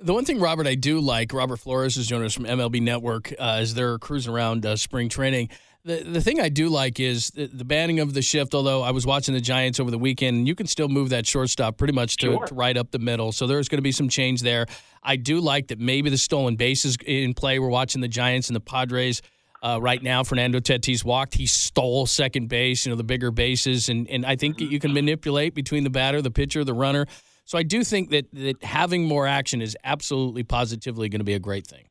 The 0.00 0.14
one 0.14 0.24
thing, 0.24 0.40
Robert, 0.40 0.66
I 0.66 0.76
do 0.76 0.98
like, 0.98 1.34
Robert 1.34 1.58
Flores 1.58 1.98
is 1.98 2.06
joining 2.06 2.24
us 2.24 2.32
from 2.32 2.44
MLB 2.44 2.80
Network 2.80 3.30
uh, 3.32 3.58
as 3.58 3.74
they're 3.74 3.98
cruising 3.98 4.32
around 4.32 4.64
uh, 4.64 4.76
spring 4.76 5.10
training. 5.10 5.50
The, 5.84 6.02
the 6.02 6.22
thing 6.22 6.40
I 6.40 6.48
do 6.48 6.70
like 6.70 6.98
is 7.00 7.28
the, 7.32 7.48
the, 7.48 7.66
banning 7.66 8.00
of 8.00 8.14
the 8.14 8.22
shift, 8.22 8.54
although 8.54 8.80
I 8.80 8.92
was 8.92 9.04
watching 9.04 9.34
the 9.34 9.42
Giants 9.42 9.78
over 9.78 9.90
the 9.90 9.98
weekend, 9.98 10.38
and 10.38 10.48
you 10.48 10.54
can 10.54 10.66
still 10.66 10.88
move 10.88 11.10
that 11.10 11.26
shortstop 11.26 11.76
pretty 11.76 11.92
much 11.92 12.16
to, 12.18 12.32
sure. 12.32 12.46
to 12.46 12.54
right 12.54 12.78
up 12.78 12.92
the 12.92 12.98
middle. 12.98 13.30
So 13.32 13.46
there's 13.46 13.68
going 13.68 13.78
to 13.78 13.82
be 13.82 13.92
some 13.92 14.08
change 14.08 14.40
there. 14.40 14.64
I 15.02 15.16
do 15.16 15.38
like 15.38 15.68
that 15.68 15.78
maybe 15.78 16.08
the 16.08 16.16
stolen 16.16 16.56
base 16.56 16.86
is 16.86 16.96
in 17.04 17.34
play. 17.34 17.58
We're 17.58 17.68
watching 17.68 18.00
the 18.00 18.08
Giants 18.08 18.48
and 18.48 18.56
the 18.56 18.60
Padres. 18.60 19.20
Uh, 19.62 19.78
right 19.80 20.02
now, 20.02 20.24
Fernando 20.24 20.58
Tatis 20.58 21.04
walked. 21.04 21.34
He 21.34 21.46
stole 21.46 22.06
second 22.06 22.48
base, 22.48 22.84
you 22.84 22.90
know, 22.90 22.96
the 22.96 23.04
bigger 23.04 23.30
bases. 23.30 23.88
And, 23.88 24.10
and 24.10 24.26
I 24.26 24.34
think 24.34 24.60
you 24.60 24.80
can 24.80 24.92
manipulate 24.92 25.54
between 25.54 25.84
the 25.84 25.90
batter, 25.90 26.20
the 26.20 26.32
pitcher, 26.32 26.64
the 26.64 26.74
runner. 26.74 27.06
So 27.44 27.58
I 27.58 27.62
do 27.62 27.84
think 27.84 28.10
that, 28.10 28.26
that 28.32 28.62
having 28.64 29.04
more 29.04 29.26
action 29.26 29.62
is 29.62 29.76
absolutely 29.84 30.42
positively 30.42 31.08
going 31.08 31.20
to 31.20 31.24
be 31.24 31.34
a 31.34 31.38
great 31.38 31.66
thing. 31.66 31.84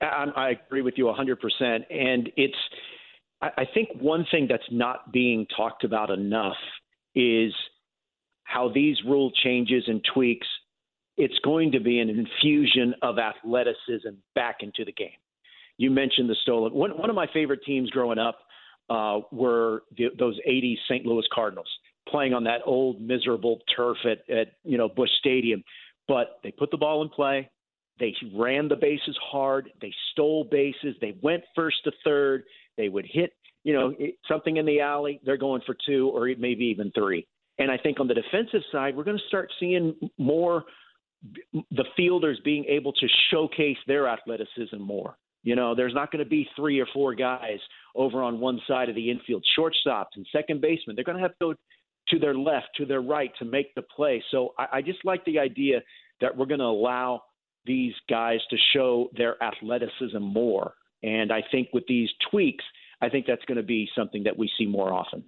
I, 0.00 0.26
I 0.36 0.50
agree 0.50 0.82
with 0.82 0.94
you 0.96 1.06
100%. 1.06 1.36
And 1.90 2.30
it's, 2.36 2.54
I 3.42 3.64
think 3.72 3.88
one 3.98 4.26
thing 4.30 4.46
that's 4.48 4.62
not 4.70 5.12
being 5.12 5.46
talked 5.56 5.82
about 5.82 6.10
enough 6.10 6.56
is 7.14 7.52
how 8.44 8.68
these 8.72 8.96
rule 9.06 9.32
changes 9.42 9.84
and 9.86 10.04
tweaks, 10.14 10.46
it's 11.16 11.38
going 11.42 11.72
to 11.72 11.80
be 11.80 12.00
an 12.00 12.08
infusion 12.08 12.94
of 13.02 13.16
athleticism 13.18 14.10
back 14.34 14.58
into 14.60 14.84
the 14.84 14.92
game. 14.92 15.08
You 15.80 15.90
mentioned 15.90 16.28
the 16.28 16.36
stolen. 16.42 16.74
One, 16.74 16.90
one 16.90 17.08
of 17.08 17.16
my 17.16 17.26
favorite 17.32 17.60
teams 17.64 17.88
growing 17.88 18.18
up 18.18 18.40
uh, 18.90 19.20
were 19.32 19.84
the, 19.96 20.08
those 20.18 20.38
80s 20.46 20.76
St. 20.86 21.06
Louis 21.06 21.24
Cardinals 21.32 21.68
playing 22.06 22.34
on 22.34 22.44
that 22.44 22.60
old 22.66 23.00
miserable 23.00 23.60
turf 23.74 23.96
at, 24.04 24.28
at 24.28 24.48
you 24.62 24.76
know 24.76 24.90
Busch 24.90 25.08
Stadium. 25.20 25.64
But 26.06 26.38
they 26.42 26.50
put 26.50 26.70
the 26.70 26.76
ball 26.76 27.00
in 27.00 27.08
play. 27.08 27.48
They 27.98 28.14
ran 28.36 28.68
the 28.68 28.76
bases 28.76 29.18
hard. 29.22 29.70
They 29.80 29.90
stole 30.12 30.44
bases. 30.44 30.96
They 31.00 31.16
went 31.22 31.44
first 31.56 31.78
to 31.84 31.92
third. 32.04 32.44
They 32.76 32.90
would 32.90 33.06
hit, 33.10 33.32
you 33.64 33.72
know, 33.72 33.94
something 34.28 34.58
in 34.58 34.66
the 34.66 34.80
alley. 34.80 35.18
They're 35.24 35.38
going 35.38 35.62
for 35.64 35.74
two 35.86 36.10
or 36.10 36.28
maybe 36.38 36.66
even 36.66 36.92
three. 36.92 37.26
And 37.58 37.70
I 37.70 37.78
think 37.78 38.00
on 38.00 38.06
the 38.06 38.14
defensive 38.14 38.62
side, 38.70 38.94
we're 38.94 39.04
going 39.04 39.18
to 39.18 39.28
start 39.28 39.50
seeing 39.58 39.94
more 40.18 40.64
the 41.52 41.84
fielders 41.96 42.38
being 42.44 42.66
able 42.66 42.92
to 42.92 43.06
showcase 43.30 43.78
their 43.86 44.08
athleticism 44.08 44.78
more. 44.78 45.16
You 45.42 45.56
know, 45.56 45.74
there's 45.74 45.94
not 45.94 46.12
going 46.12 46.22
to 46.22 46.28
be 46.28 46.48
three 46.54 46.80
or 46.80 46.86
four 46.92 47.14
guys 47.14 47.58
over 47.94 48.22
on 48.22 48.40
one 48.40 48.60
side 48.68 48.88
of 48.88 48.94
the 48.94 49.10
infield, 49.10 49.44
shortstops 49.58 50.16
and 50.16 50.26
second 50.32 50.60
baseman. 50.60 50.96
They're 50.96 51.04
going 51.04 51.16
to 51.16 51.22
have 51.22 51.32
to 51.32 51.36
go 51.40 51.54
to 52.08 52.18
their 52.18 52.34
left, 52.34 52.68
to 52.76 52.86
their 52.86 53.00
right 53.00 53.30
to 53.38 53.44
make 53.44 53.74
the 53.74 53.82
play. 53.82 54.22
So 54.30 54.54
I, 54.58 54.66
I 54.74 54.82
just 54.82 55.04
like 55.04 55.24
the 55.24 55.38
idea 55.38 55.80
that 56.20 56.36
we're 56.36 56.46
going 56.46 56.60
to 56.60 56.66
allow 56.66 57.22
these 57.64 57.94
guys 58.08 58.40
to 58.50 58.56
show 58.74 59.08
their 59.16 59.42
athleticism 59.42 60.20
more. 60.20 60.74
And 61.02 61.32
I 61.32 61.42
think 61.50 61.68
with 61.72 61.86
these 61.86 62.10
tweaks, 62.30 62.64
I 63.00 63.08
think 63.08 63.26
that's 63.26 63.44
going 63.46 63.56
to 63.56 63.62
be 63.62 63.88
something 63.96 64.24
that 64.24 64.36
we 64.36 64.50
see 64.58 64.66
more 64.66 64.92
often. 64.92 65.24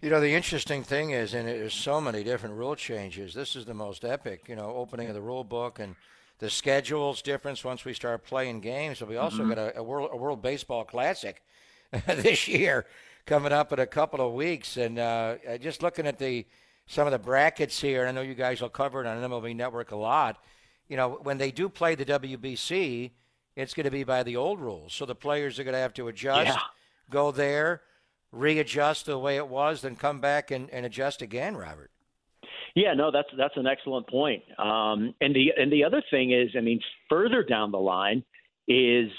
You 0.00 0.08
know, 0.08 0.20
the 0.20 0.32
interesting 0.32 0.82
thing 0.82 1.10
is, 1.10 1.34
and 1.34 1.46
there's 1.46 1.74
so 1.74 2.00
many 2.00 2.24
different 2.24 2.54
rule 2.54 2.74
changes. 2.74 3.34
This 3.34 3.54
is 3.54 3.66
the 3.66 3.74
most 3.74 4.02
epic, 4.02 4.48
you 4.48 4.56
know, 4.56 4.74
opening 4.74 5.08
of 5.08 5.14
the 5.14 5.20
rule 5.20 5.44
book 5.44 5.78
and 5.78 5.94
the 6.40 6.50
schedule's 6.50 7.22
difference 7.22 7.64
once 7.64 7.84
we 7.84 7.92
start 7.92 8.24
playing 8.24 8.60
games. 8.60 9.00
We 9.02 9.18
also 9.18 9.42
mm-hmm. 9.42 9.50
got 9.50 9.58
a, 9.58 9.78
a, 9.78 9.82
World, 9.82 10.10
a 10.12 10.16
World 10.16 10.42
Baseball 10.42 10.84
Classic 10.84 11.40
this 12.06 12.48
year 12.48 12.86
coming 13.26 13.52
up 13.52 13.72
in 13.72 13.78
a 13.78 13.86
couple 13.86 14.26
of 14.26 14.32
weeks. 14.32 14.78
And 14.78 14.98
uh, 14.98 15.36
just 15.60 15.82
looking 15.82 16.06
at 16.06 16.18
the 16.18 16.46
some 16.86 17.06
of 17.06 17.12
the 17.12 17.18
brackets 17.18 17.80
here, 17.80 18.00
and 18.00 18.08
I 18.08 18.12
know 18.12 18.26
you 18.26 18.34
guys 18.34 18.60
will 18.60 18.68
cover 18.68 19.00
it 19.00 19.06
on 19.06 19.18
MLB 19.18 19.54
Network 19.54 19.92
a 19.92 19.96
lot. 19.96 20.42
You 20.88 20.96
know, 20.96 21.20
when 21.22 21.38
they 21.38 21.52
do 21.52 21.68
play 21.68 21.94
the 21.94 22.04
WBC, 22.04 23.12
it's 23.54 23.74
going 23.74 23.84
to 23.84 23.92
be 23.92 24.02
by 24.02 24.24
the 24.24 24.34
old 24.34 24.58
rules. 24.58 24.92
So 24.92 25.06
the 25.06 25.14
players 25.14 25.60
are 25.60 25.64
going 25.64 25.74
to 25.74 25.80
have 25.80 25.94
to 25.94 26.08
adjust, 26.08 26.48
yeah. 26.48 26.58
go 27.08 27.30
there, 27.30 27.82
readjust 28.32 29.06
the 29.06 29.18
way 29.18 29.36
it 29.36 29.46
was, 29.46 29.82
then 29.82 29.94
come 29.94 30.20
back 30.20 30.50
and, 30.50 30.68
and 30.70 30.84
adjust 30.84 31.22
again, 31.22 31.56
Robert. 31.56 31.92
Yeah, 32.74 32.94
no, 32.94 33.10
that's 33.10 33.28
that's 33.36 33.56
an 33.56 33.66
excellent 33.66 34.08
point. 34.08 34.42
Um, 34.58 35.14
and 35.20 35.34
the 35.34 35.52
and 35.56 35.72
the 35.72 35.84
other 35.84 36.02
thing 36.10 36.32
is, 36.32 36.50
I 36.56 36.60
mean, 36.60 36.80
further 37.08 37.42
down 37.42 37.72
the 37.72 37.78
line 37.78 38.24
is 38.68 39.10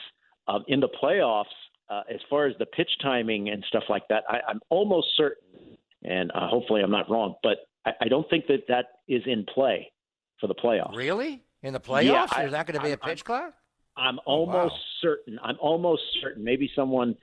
uh, 0.48 0.60
in 0.68 0.80
the 0.80 0.90
playoffs 1.02 1.46
uh, 1.90 2.04
as 2.10 2.20
far 2.30 2.48
as 2.48 2.56
the 2.58 2.66
pitch 2.66 2.90
timing 3.02 3.50
and 3.50 3.64
stuff 3.68 3.84
like 3.90 4.04
that, 4.10 4.24
I, 4.30 4.40
I'm 4.48 4.62
almost 4.70 5.08
certain, 5.18 5.78
and 6.04 6.32
uh, 6.32 6.48
hopefully 6.48 6.82
I'm 6.82 6.92
not 6.92 7.10
wrong, 7.10 7.36
but 7.44 7.58
I, 7.86 7.92
I 8.02 8.08
don't 8.08 8.30
think 8.30 8.48
that 8.48 8.64
that 8.70 8.86
is 9.08 9.24
in 9.26 9.46
play 9.54 9.92
for 10.40 10.48
the 10.48 10.56
playoffs. 10.56 10.96
Really? 10.96 11.44
In 11.64 11.74
the 11.74 11.80
playoffs, 11.80 12.04
yeah, 12.06 12.28
there's 12.36 12.52
not 12.52 12.66
going 12.66 12.80
to 12.80 12.86
be 12.86 12.92
a 12.92 12.98
pitch 12.98 13.26
clock. 13.26 13.54
I'm 13.98 14.20
almost 14.26 14.56
oh, 14.56 14.68
wow. 14.68 14.80
certain. 15.02 15.40
I'm 15.44 15.58
almost 15.60 16.02
certain. 16.22 16.44
Maybe 16.44 16.72
someone 16.76 17.16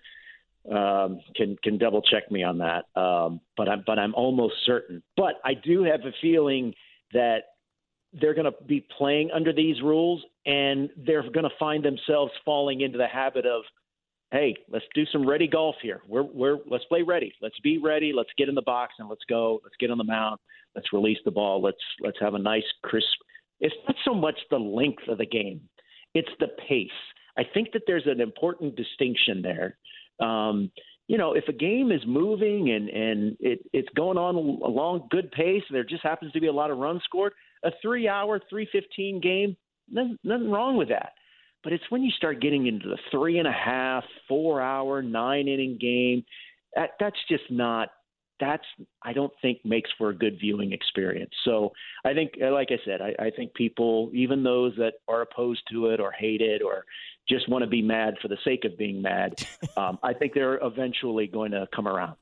um, 0.71 1.21
can 1.37 1.57
can 1.63 1.79
double 1.79 2.03
check 2.03 2.31
me 2.31 2.43
on 2.43 2.59
that. 2.59 2.85
Um, 3.01 3.41
but 3.57 3.69
I'm 3.69 3.83
but 3.87 3.99
I'm 3.99 4.15
almost 4.15 4.55
certain. 4.65 5.03
But 5.17 5.35
I 5.45 5.55
do 5.55 5.83
have 5.85 6.01
a 6.01 6.13
feeling 6.21 6.75
that 7.13 7.39
they're 8.13 8.35
going 8.35 8.51
to 8.51 8.65
be 8.67 8.87
playing 8.97 9.31
under 9.35 9.53
these 9.53 9.83
rules, 9.83 10.23
and 10.47 10.89
they're 10.97 11.23
going 11.23 11.45
to 11.45 11.57
find 11.59 11.85
themselves 11.85 12.33
falling 12.45 12.81
into 12.81 12.99
the 12.99 13.07
habit 13.07 13.47
of 13.47 13.63
hey, 14.31 14.55
let's 14.71 14.85
do 14.95 15.05
some 15.07 15.27
ready 15.27 15.49
golf 15.49 15.77
here. 15.83 16.03
We're 16.07 16.23
we're 16.23 16.59
let's 16.71 16.85
play 16.85 17.03
ready. 17.03 17.33
Let's 17.41 17.59
be 17.61 17.79
ready. 17.79 18.13
Let's 18.15 18.31
get 18.37 18.49
in 18.49 18.55
the 18.55 18.63
box 18.63 18.95
and 18.99 19.09
let's 19.09 19.25
go. 19.29 19.61
Let's 19.63 19.77
get 19.79 19.91
on 19.91 19.99
the 19.99 20.05
mound. 20.05 20.39
Let's 20.75 20.93
release 20.93 21.19
the 21.25 21.31
ball. 21.31 21.63
Let's 21.63 21.83
let's 22.01 22.19
have 22.21 22.35
a 22.35 22.39
nice 22.39 22.67
crisp. 22.83 23.07
It's 23.61 23.75
not 23.87 23.97
so 24.05 24.15
much 24.15 24.39
the 24.51 24.59
length 24.59 25.09
of 25.09 25.19
the 25.19 25.27
game; 25.27 25.61
it's 26.15 26.29
the 26.41 26.49
pace. 26.69 26.91
I 27.37 27.43
think 27.55 27.73
that 27.73 27.83
there's 27.87 28.07
an 28.07 28.21
important 28.21 28.77
distinction 28.77 29.43
there. 29.43 29.79
Um, 30.21 30.71
you 31.07 31.17
know, 31.17 31.33
if 31.33 31.45
a 31.49 31.53
game 31.53 31.91
is 31.91 32.03
moving 32.07 32.71
and 32.71 32.89
and 32.89 33.37
it, 33.41 33.61
it's 33.73 33.89
going 33.97 34.19
on 34.19 34.35
along 34.37 35.09
good 35.11 35.31
pace, 35.33 35.63
and 35.69 35.75
there 35.75 35.85
just 35.85 36.03
happens 36.03 36.33
to 36.33 36.41
be 36.41 36.49
a 36.49 36.53
lot 36.53 36.71
of 36.71 36.79
runs 36.79 37.03
scored. 37.05 37.33
A 37.65 37.71
three-hour, 37.83 38.41
three 38.49 38.69
fifteen 38.71 39.21
game, 39.21 39.57
nothing, 39.91 40.19
nothing 40.23 40.51
wrong 40.51 40.77
with 40.77 40.89
that. 40.91 41.13
But 41.65 41.73
it's 41.73 41.85
when 41.89 42.03
you 42.03 42.11
start 42.13 42.41
getting 42.41 42.67
into 42.67 42.89
the 42.89 42.99
three 43.11 43.39
and 43.39 43.49
a 43.49 43.53
half, 43.53 44.05
four 44.29 44.61
hour, 44.61 45.03
nine 45.03 45.49
inning 45.49 45.77
game, 45.81 46.25
that, 46.77 46.91
that's 47.01 47.17
just 47.29 47.51
not 47.51 47.89
that's 48.41 48.65
I 49.03 49.13
don't 49.13 49.33
think 49.43 49.59
makes 49.65 49.91
for 49.99 50.11
a 50.11 50.15
good 50.15 50.39
viewing 50.39 50.73
experience. 50.73 51.33
So 51.45 51.73
I 52.05 52.15
think, 52.15 52.35
like 52.41 52.69
I 52.71 52.79
said, 52.85 53.01
I, 53.01 53.15
I 53.21 53.31
think 53.31 53.55
people, 53.55 54.11
even 54.15 54.43
those 54.43 54.75
that 54.77 54.95
are 55.09 55.23
opposed 55.23 55.63
to 55.73 55.87
it 55.87 56.01
or 56.01 56.13
hate 56.13 56.41
it 56.41 56.63
or 56.63 56.85
just 57.29 57.49
want 57.49 57.63
to 57.63 57.69
be 57.69 57.83
mad 57.83 58.15
for 58.21 58.29
the 58.29 58.39
sake 58.45 58.65
of 58.65 58.77
being 58.77 59.03
mad, 59.03 59.35
um, 59.77 59.99
I 60.03 60.13
think 60.15 60.35
they're 60.35 60.59
eventually 60.63 61.27
going 61.27 61.53
to 61.53 61.69
come 61.75 61.87
around. 61.87 62.17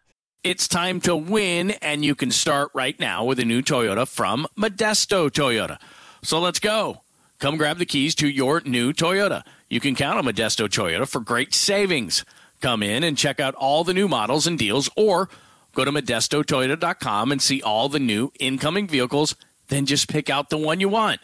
It's 0.45 0.69
time 0.69 1.01
to 1.01 1.17
win, 1.17 1.73
and 1.83 2.05
you 2.05 2.15
can 2.15 2.31
start 2.31 2.71
right 2.73 2.99
now 3.01 3.25
with 3.25 3.41
a 3.41 3.45
new 3.45 3.63
Toyota 3.63 4.07
from 4.07 4.47
Modesto 4.57 5.29
Toyota. 5.29 5.79
So 6.23 6.39
let's 6.39 6.61
go. 6.61 7.03
Come 7.39 7.57
grab 7.57 7.79
the 7.79 7.87
keys 7.87 8.15
to 8.17 8.29
your 8.29 8.63
new 8.65 8.93
Toyota. 8.93 9.43
You 9.69 9.81
can 9.81 9.95
count 9.95 10.19
on 10.19 10.25
Modesto 10.25 10.69
Toyota 10.69 11.09
for 11.09 11.21
great 11.21 11.53
savings. 11.53 12.25
Come 12.61 12.83
in 12.83 13.03
and 13.03 13.19
check 13.19 13.41
out 13.41 13.55
all 13.57 13.85
the 13.85 13.93
new 13.93 14.09
models 14.09 14.47
and 14.47 14.59
deals, 14.59 14.89
or 14.97 15.29
go 15.75 15.85
to 15.85 15.93
modestotoyota.com 15.93 17.33
and 17.33 17.43
see 17.43 17.61
all 17.61 17.89
the 17.89 17.99
new 17.99 18.33
incoming 18.39 18.87
vehicles. 18.87 19.35
Then 19.69 19.85
just 19.85 20.09
pick 20.09 20.31
out 20.31 20.49
the 20.49 20.57
one 20.57 20.81
you 20.81 20.89
want. 20.89 21.21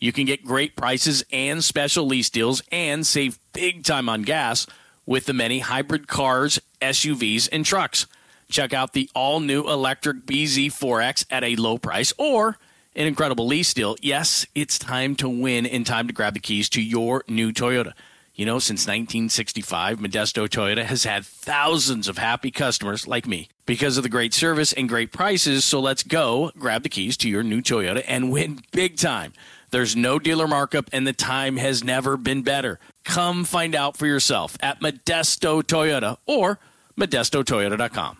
You 0.00 0.12
can 0.12 0.24
get 0.24 0.44
great 0.44 0.76
prices 0.76 1.24
and 1.30 1.62
special 1.62 2.06
lease 2.06 2.30
deals 2.30 2.62
and 2.72 3.06
save 3.06 3.38
big 3.52 3.84
time 3.84 4.08
on 4.08 4.22
gas 4.22 4.66
with 5.04 5.26
the 5.26 5.34
many 5.34 5.58
hybrid 5.58 6.08
cars, 6.08 6.58
SUVs, 6.80 7.50
and 7.52 7.66
trucks. 7.66 8.06
Check 8.48 8.72
out 8.72 8.94
the 8.94 9.10
all 9.14 9.40
new 9.40 9.68
electric 9.68 10.24
BZ4X 10.24 11.26
at 11.30 11.44
a 11.44 11.54
low 11.56 11.76
price 11.76 12.14
or 12.16 12.56
an 12.96 13.06
incredible 13.06 13.46
lease 13.46 13.74
deal. 13.74 13.94
Yes, 14.00 14.46
it's 14.54 14.78
time 14.78 15.14
to 15.16 15.28
win 15.28 15.66
and 15.66 15.86
time 15.86 16.06
to 16.06 16.14
grab 16.14 16.32
the 16.32 16.40
keys 16.40 16.68
to 16.70 16.82
your 16.82 17.22
new 17.28 17.52
Toyota. 17.52 17.92
You 18.34 18.46
know, 18.46 18.58
since 18.58 18.86
1965, 18.86 19.98
Modesto 19.98 20.48
Toyota 20.48 20.84
has 20.84 21.04
had 21.04 21.26
thousands 21.26 22.08
of 22.08 22.16
happy 22.16 22.50
customers 22.50 23.06
like 23.06 23.26
me 23.26 23.48
because 23.66 23.98
of 23.98 24.02
the 24.02 24.08
great 24.08 24.32
service 24.32 24.72
and 24.72 24.88
great 24.88 25.12
prices. 25.12 25.64
So 25.64 25.78
let's 25.78 26.02
go 26.02 26.50
grab 26.58 26.82
the 26.82 26.88
keys 26.88 27.18
to 27.18 27.28
your 27.28 27.42
new 27.42 27.60
Toyota 27.60 28.02
and 28.08 28.32
win 28.32 28.60
big 28.72 28.96
time. 28.96 29.34
There's 29.70 29.94
no 29.96 30.18
dealer 30.18 30.48
markup 30.48 30.90
and 30.92 31.06
the 31.06 31.12
time 31.12 31.56
has 31.56 31.84
never 31.84 32.16
been 32.16 32.42
better. 32.42 32.78
Come 33.04 33.44
find 33.44 33.74
out 33.74 33.96
for 33.96 34.06
yourself 34.06 34.56
at 34.60 34.80
Modesto 34.80 35.62
Toyota 35.62 36.16
or 36.26 36.58
modestotoyota.com. 36.98 38.19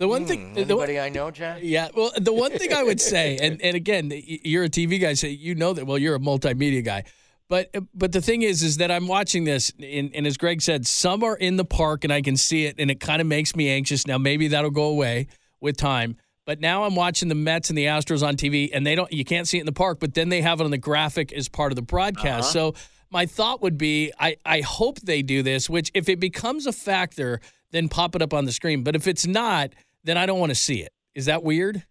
The 0.00 0.08
one 0.08 0.22
hmm, 0.22 0.28
thing, 0.28 0.54
the, 0.54 0.62
Anybody 0.62 0.98
I 0.98 1.10
know, 1.10 1.30
John? 1.30 1.58
yeah, 1.60 1.88
well, 1.94 2.10
the 2.16 2.32
one 2.32 2.52
thing 2.52 2.72
I 2.72 2.82
would 2.82 3.02
say, 3.02 3.36
and, 3.36 3.60
and 3.60 3.76
again, 3.76 4.10
you're 4.10 4.64
a 4.64 4.70
TV 4.70 4.98
guy, 4.98 5.12
so 5.12 5.26
you 5.26 5.54
know 5.54 5.74
that. 5.74 5.86
Well, 5.86 5.98
you're 5.98 6.14
a 6.14 6.18
multimedia 6.18 6.82
guy, 6.82 7.04
but 7.50 7.70
but 7.92 8.10
the 8.10 8.22
thing 8.22 8.40
is, 8.40 8.62
is 8.62 8.78
that 8.78 8.90
I'm 8.90 9.06
watching 9.06 9.44
this, 9.44 9.70
and, 9.78 10.10
and 10.14 10.26
as 10.26 10.38
Greg 10.38 10.62
said, 10.62 10.86
some 10.86 11.22
are 11.22 11.36
in 11.36 11.56
the 11.56 11.66
park, 11.66 12.04
and 12.04 12.12
I 12.14 12.22
can 12.22 12.38
see 12.38 12.64
it, 12.64 12.76
and 12.78 12.90
it 12.90 12.98
kind 12.98 13.20
of 13.20 13.26
makes 13.26 13.54
me 13.54 13.68
anxious. 13.68 14.06
Now, 14.06 14.16
maybe 14.16 14.48
that'll 14.48 14.70
go 14.70 14.84
away 14.84 15.26
with 15.60 15.76
time, 15.76 16.16
but 16.46 16.60
now 16.60 16.84
I'm 16.84 16.96
watching 16.96 17.28
the 17.28 17.34
Mets 17.34 17.68
and 17.68 17.76
the 17.76 17.84
Astros 17.84 18.26
on 18.26 18.36
TV, 18.36 18.70
and 18.72 18.86
they 18.86 18.94
don't, 18.94 19.12
you 19.12 19.26
can't 19.26 19.46
see 19.46 19.58
it 19.58 19.60
in 19.60 19.66
the 19.66 19.72
park, 19.72 20.00
but 20.00 20.14
then 20.14 20.30
they 20.30 20.40
have 20.40 20.62
it 20.62 20.64
on 20.64 20.70
the 20.70 20.78
graphic 20.78 21.30
as 21.30 21.50
part 21.50 21.72
of 21.72 21.76
the 21.76 21.82
broadcast. 21.82 22.56
Uh-huh. 22.56 22.72
So 22.72 22.74
my 23.10 23.26
thought 23.26 23.60
would 23.60 23.76
be, 23.76 24.12
I 24.18 24.38
I 24.46 24.62
hope 24.62 24.98
they 25.00 25.20
do 25.20 25.42
this. 25.42 25.68
Which, 25.68 25.90
if 25.92 26.08
it 26.08 26.20
becomes 26.20 26.66
a 26.66 26.72
factor, 26.72 27.42
then 27.70 27.90
pop 27.90 28.16
it 28.16 28.22
up 28.22 28.32
on 28.32 28.46
the 28.46 28.52
screen. 28.52 28.82
But 28.82 28.96
if 28.96 29.06
it's 29.06 29.26
not, 29.26 29.74
then 30.04 30.16
I 30.18 30.26
don't 30.26 30.38
want 30.40 30.50
to 30.50 30.56
see 30.56 30.80
it. 30.82 30.92
Is 31.14 31.26
that 31.26 31.42
weird? 31.42 31.84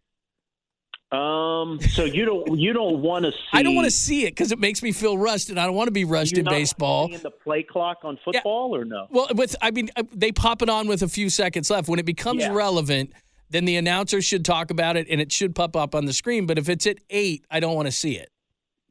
Um, 1.12 1.80
so 1.82 2.04
you 2.04 2.24
don't 2.24 2.60
you 2.60 2.72
don't 2.72 3.02
want 3.02 3.26
to 3.26 3.32
see? 3.32 3.38
I 3.54 3.64
don't 3.64 3.74
want 3.74 3.86
to 3.86 3.92
see 3.92 4.26
it 4.26 4.32
because 4.32 4.52
it 4.52 4.60
makes 4.60 4.84
me 4.84 4.92
feel 4.92 5.18
rushed, 5.18 5.50
and 5.50 5.60
I 5.60 5.66
don't 5.66 5.74
want 5.74 5.88
to 5.88 5.92
be 5.92 6.04
rushed 6.06 6.38
in 6.38 6.46
baseball. 6.46 7.08
seeing 7.08 7.20
the 7.24 7.32
play 7.32 7.64
clock 7.64 8.00
on 8.04 8.20
football 8.24 8.76
or 8.76 8.86
no? 8.86 9.08
Well, 9.10 9.28
with 9.34 9.56
I 9.60 9.72
mean, 9.72 9.90
uh, 9.96 10.04
they 10.14 10.32
pop 10.32 10.62
it 10.62 10.70
on 10.70 10.88
with 10.88 11.02
a 11.02 11.08
few 11.08 11.32
seconds 11.32 11.72
left. 11.72 11.90
When 11.90 11.98
it 12.00 12.06
becomes 12.06 12.42
Yeah. 12.42 12.54
relevant, 12.54 13.14
then 13.50 13.66
the 13.66 13.76
announcer 13.78 14.22
should 14.22 14.46
talk 14.46 14.70
about 14.70 14.98
it, 14.98 15.08
and 15.10 15.20
it 15.20 15.32
should 15.32 15.56
pop 15.56 15.76
up 15.76 15.96
on 15.96 16.06
the 16.06 16.14
screen. 16.14 16.46
But 16.46 16.60
if 16.60 16.70
it's 16.70 16.86
at 16.86 17.00
eight, 17.10 17.44
I 17.50 17.60
don't 17.60 17.76
want 17.76 17.88
to 17.88 17.92
see 17.92 18.16
it. 18.16 18.30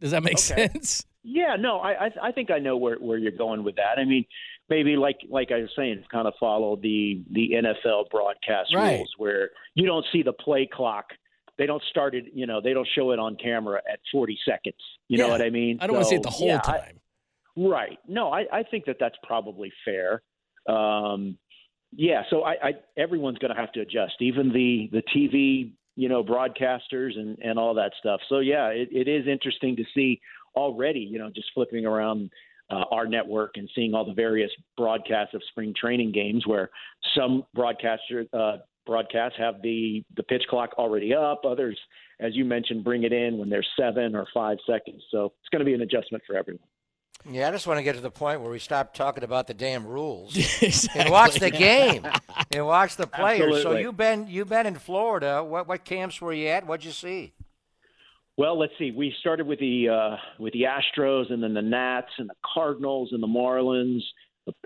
Does 0.00 0.10
that 0.10 0.24
make 0.24 0.34
Okay. 0.38 0.68
sense? 0.72 1.04
Yeah, 1.22 1.54
no, 1.56 1.78
I 1.78 2.06
I, 2.06 2.10
I 2.24 2.32
think 2.32 2.50
I 2.50 2.58
know 2.58 2.76
where, 2.76 2.96
where 2.96 3.18
you're 3.18 3.30
going 3.30 3.62
with 3.62 3.76
that. 3.76 3.96
I 3.98 4.04
mean, 4.04 4.24
maybe 4.68 4.96
like 4.96 5.18
like 5.28 5.50
I 5.52 5.58
was 5.60 5.70
saying, 5.76 6.04
kind 6.10 6.26
of 6.26 6.34
follow 6.38 6.76
the 6.76 7.22
the 7.30 7.50
NFL 7.62 8.10
broadcast 8.10 8.74
Right. 8.74 8.96
rules 8.96 9.12
where 9.18 9.50
you 9.74 9.86
don't 9.86 10.06
see 10.12 10.22
the 10.22 10.32
play 10.32 10.68
clock. 10.70 11.06
They 11.56 11.66
don't 11.66 11.82
start 11.90 12.14
it, 12.14 12.26
you 12.32 12.46
know, 12.46 12.60
they 12.60 12.72
don't 12.72 12.86
show 12.94 13.10
it 13.10 13.18
on 13.18 13.34
camera 13.36 13.80
at 13.92 13.98
40 14.12 14.38
seconds. 14.44 14.76
You 15.08 15.18
know 15.18 15.26
what 15.28 15.42
I 15.42 15.50
mean? 15.50 15.78
I 15.80 15.88
don't 15.88 15.96
want 15.96 16.06
to 16.06 16.10
see 16.10 16.14
it 16.16 16.22
the 16.22 16.30
whole 16.30 16.46
yeah, 16.46 16.60
I- 16.64 16.78
time. 16.78 17.00
Right. 17.56 17.98
No, 18.06 18.30
I, 18.32 18.44
I 18.52 18.62
think 18.62 18.84
that 18.84 18.98
that's 19.00 19.16
probably 19.24 19.72
fair. 19.84 20.22
Um, 20.68 21.36
yeah. 21.96 22.22
So 22.30 22.42
I, 22.44 22.52
I 22.62 22.72
everyone's 22.96 23.38
going 23.38 23.52
to 23.52 23.60
have 23.60 23.72
to 23.72 23.80
adjust, 23.80 24.14
even 24.20 24.52
the 24.52 24.88
the 24.92 25.02
TV, 25.16 25.72
you 25.96 26.08
know, 26.08 26.22
broadcasters 26.22 27.18
and 27.18 27.36
and 27.40 27.58
all 27.58 27.74
that 27.74 27.92
stuff. 27.98 28.20
So 28.28 28.38
yeah, 28.38 28.68
it, 28.68 28.90
it 28.92 29.08
is 29.08 29.26
interesting 29.26 29.74
to 29.76 29.84
see 29.92 30.20
already. 30.54 31.00
You 31.00 31.18
know, 31.18 31.30
just 31.34 31.48
flipping 31.54 31.84
around 31.86 32.30
uh, 32.70 32.84
our 32.90 33.06
network 33.06 33.56
and 33.56 33.68
seeing 33.74 33.94
all 33.94 34.04
the 34.04 34.12
various 34.12 34.50
broadcasts 34.76 35.34
of 35.34 35.42
spring 35.50 35.74
training 35.78 36.12
games, 36.12 36.46
where 36.46 36.70
some 37.16 37.44
broadcasters 37.56 38.26
uh, 38.32 38.58
broadcasts 38.86 39.38
have 39.38 39.60
the 39.62 40.02
the 40.16 40.22
pitch 40.22 40.42
clock 40.48 40.70
already 40.78 41.14
up. 41.14 41.42
Others, 41.44 41.78
as 42.20 42.34
you 42.34 42.44
mentioned, 42.44 42.84
bring 42.84 43.04
it 43.04 43.12
in 43.12 43.38
when 43.38 43.48
there's 43.48 43.68
seven 43.78 44.14
or 44.14 44.26
five 44.34 44.58
seconds. 44.66 45.02
So 45.10 45.32
it's 45.40 45.48
going 45.50 45.60
to 45.60 45.64
be 45.64 45.74
an 45.74 45.82
adjustment 45.82 46.24
for 46.26 46.36
everyone. 46.36 46.60
Yeah, 47.28 47.48
I 47.48 47.50
just 47.50 47.66
want 47.66 47.78
to 47.78 47.82
get 47.82 47.96
to 47.96 48.00
the 48.00 48.10
point 48.12 48.40
where 48.40 48.50
we 48.50 48.60
stop 48.60 48.94
talking 48.94 49.24
about 49.24 49.48
the 49.48 49.54
damn 49.54 49.86
rules 49.86 50.36
Exactly. 50.62 51.00
and 51.00 51.10
watch 51.10 51.34
the 51.34 51.50
game 51.50 52.06
and 52.52 52.64
watch 52.66 52.96
the 52.96 53.06
players. 53.08 53.62
So 53.62 53.76
you've 53.76 53.96
been 53.96 54.28
you've 54.28 54.48
been 54.48 54.66
in 54.66 54.76
Florida. 54.76 55.42
What 55.42 55.66
what 55.68 55.84
camps 55.84 56.20
were 56.20 56.32
you 56.32 56.48
at? 56.48 56.66
What'd 56.66 56.84
you 56.84 56.92
see? 56.92 57.32
Well, 58.38 58.56
let's 58.58 58.72
see. 58.78 58.92
We 58.92 59.12
started 59.20 59.46
with 59.46 59.58
the 59.58 59.88
uh, 59.88 60.16
with 60.38 60.52
the 60.54 60.62
Astros, 60.62 61.30
and 61.32 61.42
then 61.42 61.52
the 61.54 61.60
Nats, 61.62 62.08
and 62.18 62.28
the 62.30 62.34
Cardinals, 62.54 63.10
and 63.12 63.20
the 63.22 63.26
Marlins, 63.26 64.00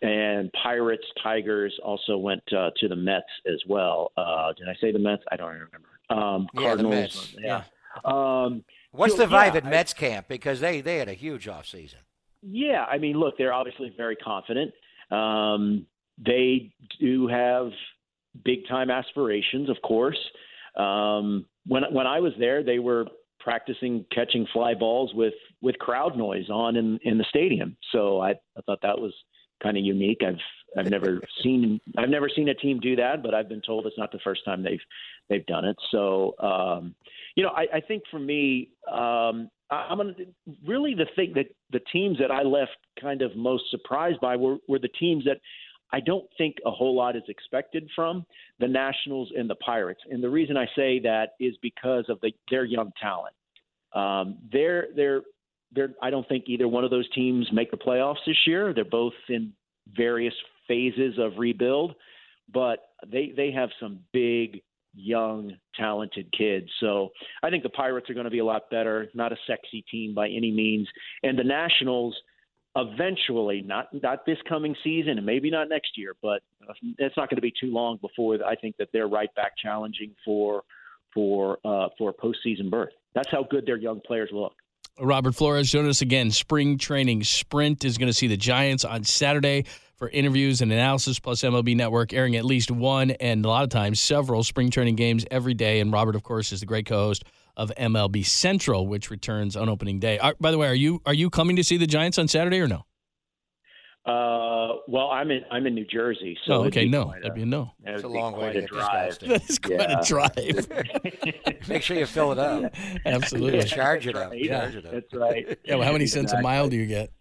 and 0.02 0.52
Pirates, 0.62 1.04
Tigers. 1.22 1.72
Also 1.82 2.18
went 2.18 2.42
uh, 2.52 2.70
to 2.80 2.86
the 2.88 2.94
Mets 2.96 3.24
as 3.46 3.60
well. 3.66 4.12
Uh, 4.16 4.52
did 4.58 4.68
I 4.68 4.74
say 4.78 4.92
the 4.92 4.98
Mets? 4.98 5.22
I 5.32 5.36
don't 5.36 5.48
remember. 5.52 5.88
Um, 6.10 6.46
Yeah, 6.54 6.60
the 6.60 6.66
Cardinals. 6.66 6.92
Mets. 6.92 7.34
Yeah. 7.40 7.62
Um, 8.04 8.62
What's 8.90 9.16
So, 9.16 9.22
the 9.22 9.26
vibe 9.34 9.52
yeah, 9.52 9.56
at 9.56 9.64
I- 9.66 9.70
Mets 9.70 9.94
camp? 9.94 10.28
Because 10.28 10.60
they 10.60 10.82
they 10.82 10.98
had 10.98 11.08
a 11.08 11.14
huge 11.14 11.46
offseason. 11.46 11.94
Yeah, 12.42 12.84
I 12.84 12.98
mean, 12.98 13.16
look, 13.18 13.38
they're 13.38 13.54
obviously 13.54 13.92
very 13.96 14.16
confident. 14.16 14.72
Um, 15.10 15.86
they 16.18 16.72
do 17.00 17.26
have 17.28 17.70
big 18.44 18.66
time 18.68 18.90
aspirations, 18.90 19.70
of 19.70 19.76
course. 19.82 20.18
Um, 20.76 21.46
when 21.66 21.84
when 21.90 22.06
I 22.06 22.20
was 22.20 22.32
there, 22.38 22.62
they 22.62 22.78
were 22.78 23.06
practicing 23.42 24.04
catching 24.12 24.46
fly 24.52 24.74
balls 24.74 25.12
with 25.14 25.34
with 25.60 25.78
crowd 25.78 26.16
noise 26.16 26.48
on 26.50 26.76
in 26.76 26.98
in 27.02 27.18
the 27.18 27.24
stadium. 27.28 27.76
So 27.92 28.20
I, 28.20 28.30
I 28.30 28.60
thought 28.66 28.80
that 28.82 28.98
was 28.98 29.12
kind 29.62 29.76
of 29.76 29.84
unique. 29.84 30.20
I've 30.26 30.38
I've 30.78 30.90
never 30.90 31.20
seen 31.42 31.80
I've 31.98 32.08
never 32.08 32.28
seen 32.34 32.48
a 32.48 32.54
team 32.54 32.80
do 32.80 32.96
that, 32.96 33.22
but 33.22 33.34
I've 33.34 33.48
been 33.48 33.62
told 33.62 33.86
it's 33.86 33.98
not 33.98 34.12
the 34.12 34.20
first 34.24 34.44
time 34.44 34.62
they've 34.62 34.80
they've 35.28 35.46
done 35.46 35.64
it. 35.64 35.76
So 35.90 36.34
um, 36.38 36.94
you 37.34 37.42
know, 37.42 37.50
I, 37.50 37.66
I 37.76 37.80
think 37.80 38.04
for 38.10 38.18
me, 38.18 38.70
um, 38.90 39.50
I- 39.70 39.86
I'm 39.90 39.96
gonna 39.98 40.14
really 40.66 40.94
the 40.94 41.06
thing 41.16 41.32
that 41.34 41.46
the 41.70 41.80
teams 41.92 42.18
that 42.18 42.30
I 42.30 42.42
left 42.42 42.76
kind 43.00 43.22
of 43.22 43.34
most 43.36 43.64
surprised 43.70 44.20
by 44.20 44.36
were, 44.36 44.58
were 44.68 44.78
the 44.78 44.88
teams 44.88 45.24
that 45.24 45.38
I 45.92 46.00
don't 46.00 46.24
think 46.38 46.56
a 46.64 46.70
whole 46.70 46.96
lot 46.96 47.16
is 47.16 47.22
expected 47.28 47.88
from 47.94 48.24
the 48.60 48.68
Nationals 48.68 49.30
and 49.36 49.48
the 49.48 49.54
Pirates. 49.56 50.00
And 50.10 50.22
the 50.22 50.30
reason 50.30 50.56
I 50.56 50.66
say 50.74 50.98
that 51.00 51.34
is 51.38 51.54
because 51.60 52.06
of 52.08 52.20
the, 52.20 52.32
their 52.50 52.64
young 52.64 52.92
talent. 53.00 53.34
Um, 53.94 54.38
they're 54.50 54.86
they're 54.96 55.22
they're. 55.74 55.90
I 56.02 56.10
don't 56.10 56.26
think 56.28 56.44
either 56.46 56.66
one 56.66 56.84
of 56.84 56.90
those 56.90 57.08
teams 57.10 57.46
make 57.52 57.70
the 57.70 57.76
playoffs 57.76 58.24
this 58.26 58.38
year. 58.46 58.72
They're 58.72 58.84
both 58.84 59.12
in 59.28 59.52
various 59.94 60.34
phases 60.66 61.18
of 61.18 61.32
rebuild, 61.36 61.94
but 62.52 62.78
they 63.06 63.32
they 63.36 63.50
have 63.52 63.68
some 63.78 64.00
big 64.12 64.62
young 64.94 65.52
talented 65.74 66.32
kids. 66.36 66.68
So 66.80 67.10
I 67.42 67.50
think 67.50 67.62
the 67.62 67.70
Pirates 67.70 68.08
are 68.08 68.14
going 68.14 68.24
to 68.24 68.30
be 68.30 68.38
a 68.38 68.44
lot 68.44 68.70
better. 68.70 69.08
Not 69.14 69.32
a 69.32 69.36
sexy 69.46 69.84
team 69.90 70.14
by 70.14 70.28
any 70.28 70.50
means, 70.50 70.88
and 71.22 71.38
the 71.38 71.44
Nationals 71.44 72.16
eventually, 72.76 73.62
not 73.62 73.88
not 74.02 74.24
this 74.26 74.38
coming 74.48 74.74
season, 74.82 75.18
and 75.18 75.26
maybe 75.26 75.50
not 75.50 75.68
next 75.68 75.96
year, 75.96 76.14
but 76.22 76.42
uh, 76.68 76.72
it's 76.98 77.16
not 77.16 77.28
going 77.28 77.36
to 77.36 77.42
be 77.42 77.52
too 77.60 77.72
long 77.72 77.98
before 78.00 78.38
I 78.46 78.54
think 78.56 78.76
that 78.78 78.88
they're 78.92 79.08
right 79.08 79.34
back 79.34 79.52
challenging 79.60 80.14
for 80.24 80.62
for 81.12 81.58
uh, 81.64 81.88
for 81.98 82.10
a 82.10 82.14
postseason 82.14 82.70
berth. 82.70 82.92
That's 83.14 83.30
how 83.30 83.44
good 83.48 83.66
their 83.66 83.76
young 83.76 84.00
players 84.00 84.30
look. 84.32 84.54
Robert 85.00 85.34
Flores 85.34 85.70
join 85.70 85.88
us 85.88 86.02
again. 86.02 86.30
Spring 86.30 86.76
training 86.78 87.24
sprint 87.24 87.84
is 87.84 87.96
going 87.98 88.08
to 88.08 88.12
see 88.12 88.26
the 88.26 88.36
Giants 88.36 88.84
on 88.84 89.04
Saturday 89.04 89.64
for 89.96 90.08
interviews 90.10 90.60
and 90.60 90.72
analysis, 90.72 91.18
plus 91.18 91.42
MLB 91.42 91.76
Network 91.76 92.12
airing 92.12 92.36
at 92.36 92.44
least 92.44 92.70
one 92.70 93.12
and 93.12 93.44
a 93.44 93.48
lot 93.48 93.64
of 93.64 93.70
times 93.70 94.00
several 94.00 94.42
spring 94.42 94.70
training 94.70 94.96
games 94.96 95.24
every 95.30 95.54
day. 95.54 95.80
And 95.80 95.92
Robert, 95.92 96.14
of 96.14 96.22
course, 96.22 96.52
is 96.52 96.60
the 96.60 96.66
great 96.66 96.86
co-host 96.86 97.24
of 97.56 97.72
MLB 97.78 98.24
Central, 98.24 98.86
which 98.86 99.10
returns 99.10 99.56
on 99.56 99.68
opening 99.68 99.98
day. 99.98 100.18
Uh, 100.18 100.32
by 100.40 100.50
the 100.50 100.58
way, 100.58 100.68
are 100.68 100.74
you 100.74 101.00
are 101.06 101.14
you 101.14 101.30
coming 101.30 101.56
to 101.56 101.64
see 101.64 101.76
the 101.76 101.86
Giants 101.86 102.18
on 102.18 102.28
Saturday 102.28 102.60
or 102.60 102.68
no? 102.68 102.84
Uh, 104.04 104.78
well, 104.88 105.10
I'm 105.10 105.30
in 105.30 105.44
I'm 105.50 105.64
in 105.66 105.74
New 105.74 105.84
Jersey, 105.84 106.36
so 106.44 106.54
oh, 106.54 106.64
okay, 106.64 106.86
no, 106.86 107.04
quite 107.04 107.22
that'd 107.22 107.34
be 107.36 107.42
a 107.42 107.46
no. 107.46 107.70
It's 107.84 108.02
a 108.02 108.08
long 108.08 108.36
way 108.36 108.52
to 108.52 108.58
a 108.58 108.62
get 108.62 108.70
this 108.70 108.78
guy's 108.80 109.18
drive. 109.18 109.30
That 109.30 109.50
is 109.50 109.58
quite 109.58 110.40
Yeah. 110.40 110.58
a 110.58 110.62
drive. 111.42 111.68
Make 111.68 111.82
sure 111.82 111.96
you 111.96 112.06
fill 112.06 112.32
it 112.32 112.38
up. 112.38 112.74
Absolutely. 113.06 113.62
Charge 113.62 114.08
it 114.08 114.16
up. 114.16 114.32
Right. 114.32 114.48
Charge 114.48 114.74
it 114.74 114.86
up. 114.86 114.92
That's 114.92 115.14
right. 115.14 115.58
Yeah. 115.64 115.76
Well, 115.76 115.86
how 115.86 115.92
many 115.92 116.06
cents 116.06 116.32
a 116.32 116.42
mile 116.42 116.68
do 116.68 116.76
you 116.76 116.86
get? 116.86 117.12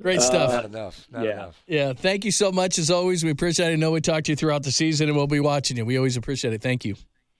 Great 0.00 0.22
stuff. 0.22 0.52
Not 0.52 0.64
enough. 0.66 1.06
Not 1.10 1.24
yeah. 1.24 1.32
enough. 1.32 1.62
Yeah, 1.66 1.92
thank 1.92 2.24
you 2.24 2.30
so 2.30 2.52
much 2.52 2.78
as 2.78 2.88
always. 2.88 3.24
We 3.24 3.30
appreciate 3.30 3.70
it. 3.70 3.72
I 3.72 3.76
know 3.76 3.90
we 3.90 4.00
talked 4.00 4.26
to 4.26 4.32
you 4.32 4.36
throughout 4.36 4.62
the 4.62 4.70
season, 4.70 5.08
and 5.08 5.16
we'll 5.16 5.26
be 5.26 5.40
watching 5.40 5.76
you. 5.76 5.84
We 5.84 5.96
always 5.96 6.16
appreciate 6.16 6.54
it. 6.54 6.62
Thank 6.62 6.84
you. 6.84 6.94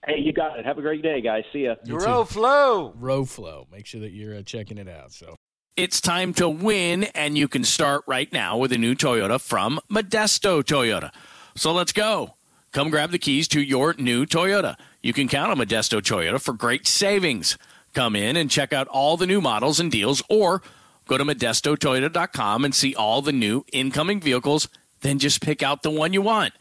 Hey, 0.09 0.21
you 0.21 0.33
got 0.33 0.59
it. 0.59 0.65
Have 0.65 0.79
a 0.79 0.81
great 0.81 1.03
day, 1.03 1.21
guys. 1.21 1.45
See 1.53 1.65
ya. 1.65 1.75
You 1.85 1.99
Grow 1.99 2.25
flow. 2.25 2.95
RoFlo. 2.99 3.71
Make 3.71 3.85
sure 3.85 4.01
that 4.01 4.13
you're 4.13 4.37
uh, 4.37 4.43
checking 4.43 4.79
it 4.79 4.89
out. 4.89 5.13
So 5.13 5.37
It's 5.77 6.01
time 6.01 6.33
to 6.35 6.49
win, 6.49 7.05
and 7.15 7.37
you 7.37 7.47
can 7.47 7.63
start 7.63 8.05
right 8.07 8.33
now 8.33 8.57
with 8.57 8.73
a 8.73 8.79
new 8.79 8.95
Toyota 8.95 9.39
from 9.39 9.79
Modesto 9.91 10.63
Toyota. 10.63 11.13
So 11.57 11.75
let's 11.75 11.93
go. 11.93 12.35
Come 12.73 12.89
grab 12.89 13.11
the 13.11 13.19
keys 13.19 13.49
to 13.49 13.61
your 13.61 13.95
new 13.99 14.25
Toyota. 14.25 14.77
You 15.03 15.13
can 15.13 15.29
count 15.29 15.51
on 15.51 15.59
Modesto 15.59 16.01
Toyota 16.01 16.41
for 16.41 16.55
great 16.55 16.87
savings. 16.87 17.59
Come 17.93 18.17
in 18.17 18.37
and 18.37 18.51
check 18.51 18.73
out 18.73 18.89
all 18.89 19.19
the 19.19 19.27
new 19.27 19.43
models 19.43 19.79
and 19.79 19.93
deals, 19.93 20.23
or 20.31 20.63
go 21.07 21.19
to 21.19 21.25
modestotoyota.com 21.25 22.65
and 22.65 22.75
see 22.75 22.95
all 22.95 23.21
the 23.21 23.33
new 23.33 23.65
incoming 23.75 24.21
vehicles. 24.21 24.69
Then 25.03 25.19
just 25.19 25.43
pick 25.43 25.63
out 25.63 25.83
the 25.83 25.91
one 25.91 26.15
you 26.15 26.23
want. 26.23 26.55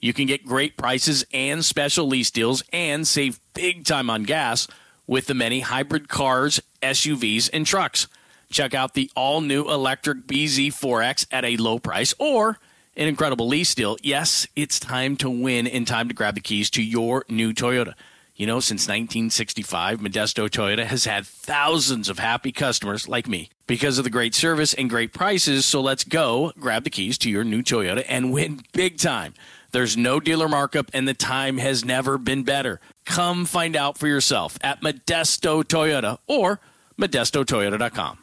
You 0.00 0.12
can 0.12 0.26
get 0.26 0.46
great 0.46 0.76
prices 0.76 1.26
and 1.32 1.64
special 1.64 2.06
lease 2.06 2.30
deals 2.30 2.62
and 2.72 3.06
save 3.06 3.38
big 3.54 3.84
time 3.84 4.08
on 4.08 4.22
gas 4.22 4.66
with 5.06 5.26
the 5.26 5.34
many 5.34 5.60
hybrid 5.60 6.08
cars, 6.08 6.60
SUVs, 6.82 7.50
and 7.52 7.66
trucks. 7.66 8.06
Check 8.50 8.74
out 8.74 8.94
the 8.94 9.10
all 9.14 9.40
new 9.40 9.70
electric 9.70 10.26
BZ4X 10.26 11.26
at 11.30 11.44
a 11.44 11.56
low 11.56 11.78
price 11.78 12.14
or 12.18 12.58
an 12.96 13.08
incredible 13.08 13.46
lease 13.46 13.74
deal. 13.74 13.96
Yes, 14.02 14.46
it's 14.56 14.80
time 14.80 15.16
to 15.16 15.30
win 15.30 15.66
and 15.66 15.86
time 15.86 16.08
to 16.08 16.14
grab 16.14 16.34
the 16.34 16.40
keys 16.40 16.70
to 16.70 16.82
your 16.82 17.24
new 17.28 17.52
Toyota. 17.52 17.94
You 18.36 18.46
know, 18.46 18.58
since 18.58 18.88
1965, 18.88 20.00
Modesto 20.00 20.48
Toyota 20.48 20.86
has 20.86 21.04
had 21.04 21.26
thousands 21.26 22.08
of 22.08 22.18
happy 22.18 22.52
customers 22.52 23.06
like 23.06 23.28
me 23.28 23.50
because 23.66 23.98
of 23.98 24.04
the 24.04 24.10
great 24.10 24.34
service 24.34 24.72
and 24.72 24.88
great 24.88 25.12
prices. 25.12 25.66
So 25.66 25.82
let's 25.82 26.04
go 26.04 26.52
grab 26.58 26.84
the 26.84 26.90
keys 26.90 27.18
to 27.18 27.30
your 27.30 27.44
new 27.44 27.62
Toyota 27.62 28.04
and 28.08 28.32
win 28.32 28.62
big 28.72 28.96
time. 28.96 29.34
There's 29.72 29.96
no 29.96 30.20
dealer 30.20 30.48
markup, 30.48 30.90
and 30.92 31.06
the 31.06 31.14
time 31.14 31.58
has 31.58 31.84
never 31.84 32.18
been 32.18 32.42
better. 32.42 32.80
Come 33.04 33.44
find 33.44 33.76
out 33.76 33.98
for 33.98 34.06
yourself 34.08 34.58
at 34.62 34.80
Modesto 34.82 35.62
Toyota 35.62 36.18
or 36.26 36.60
ModestoToyota.com. 36.98 38.18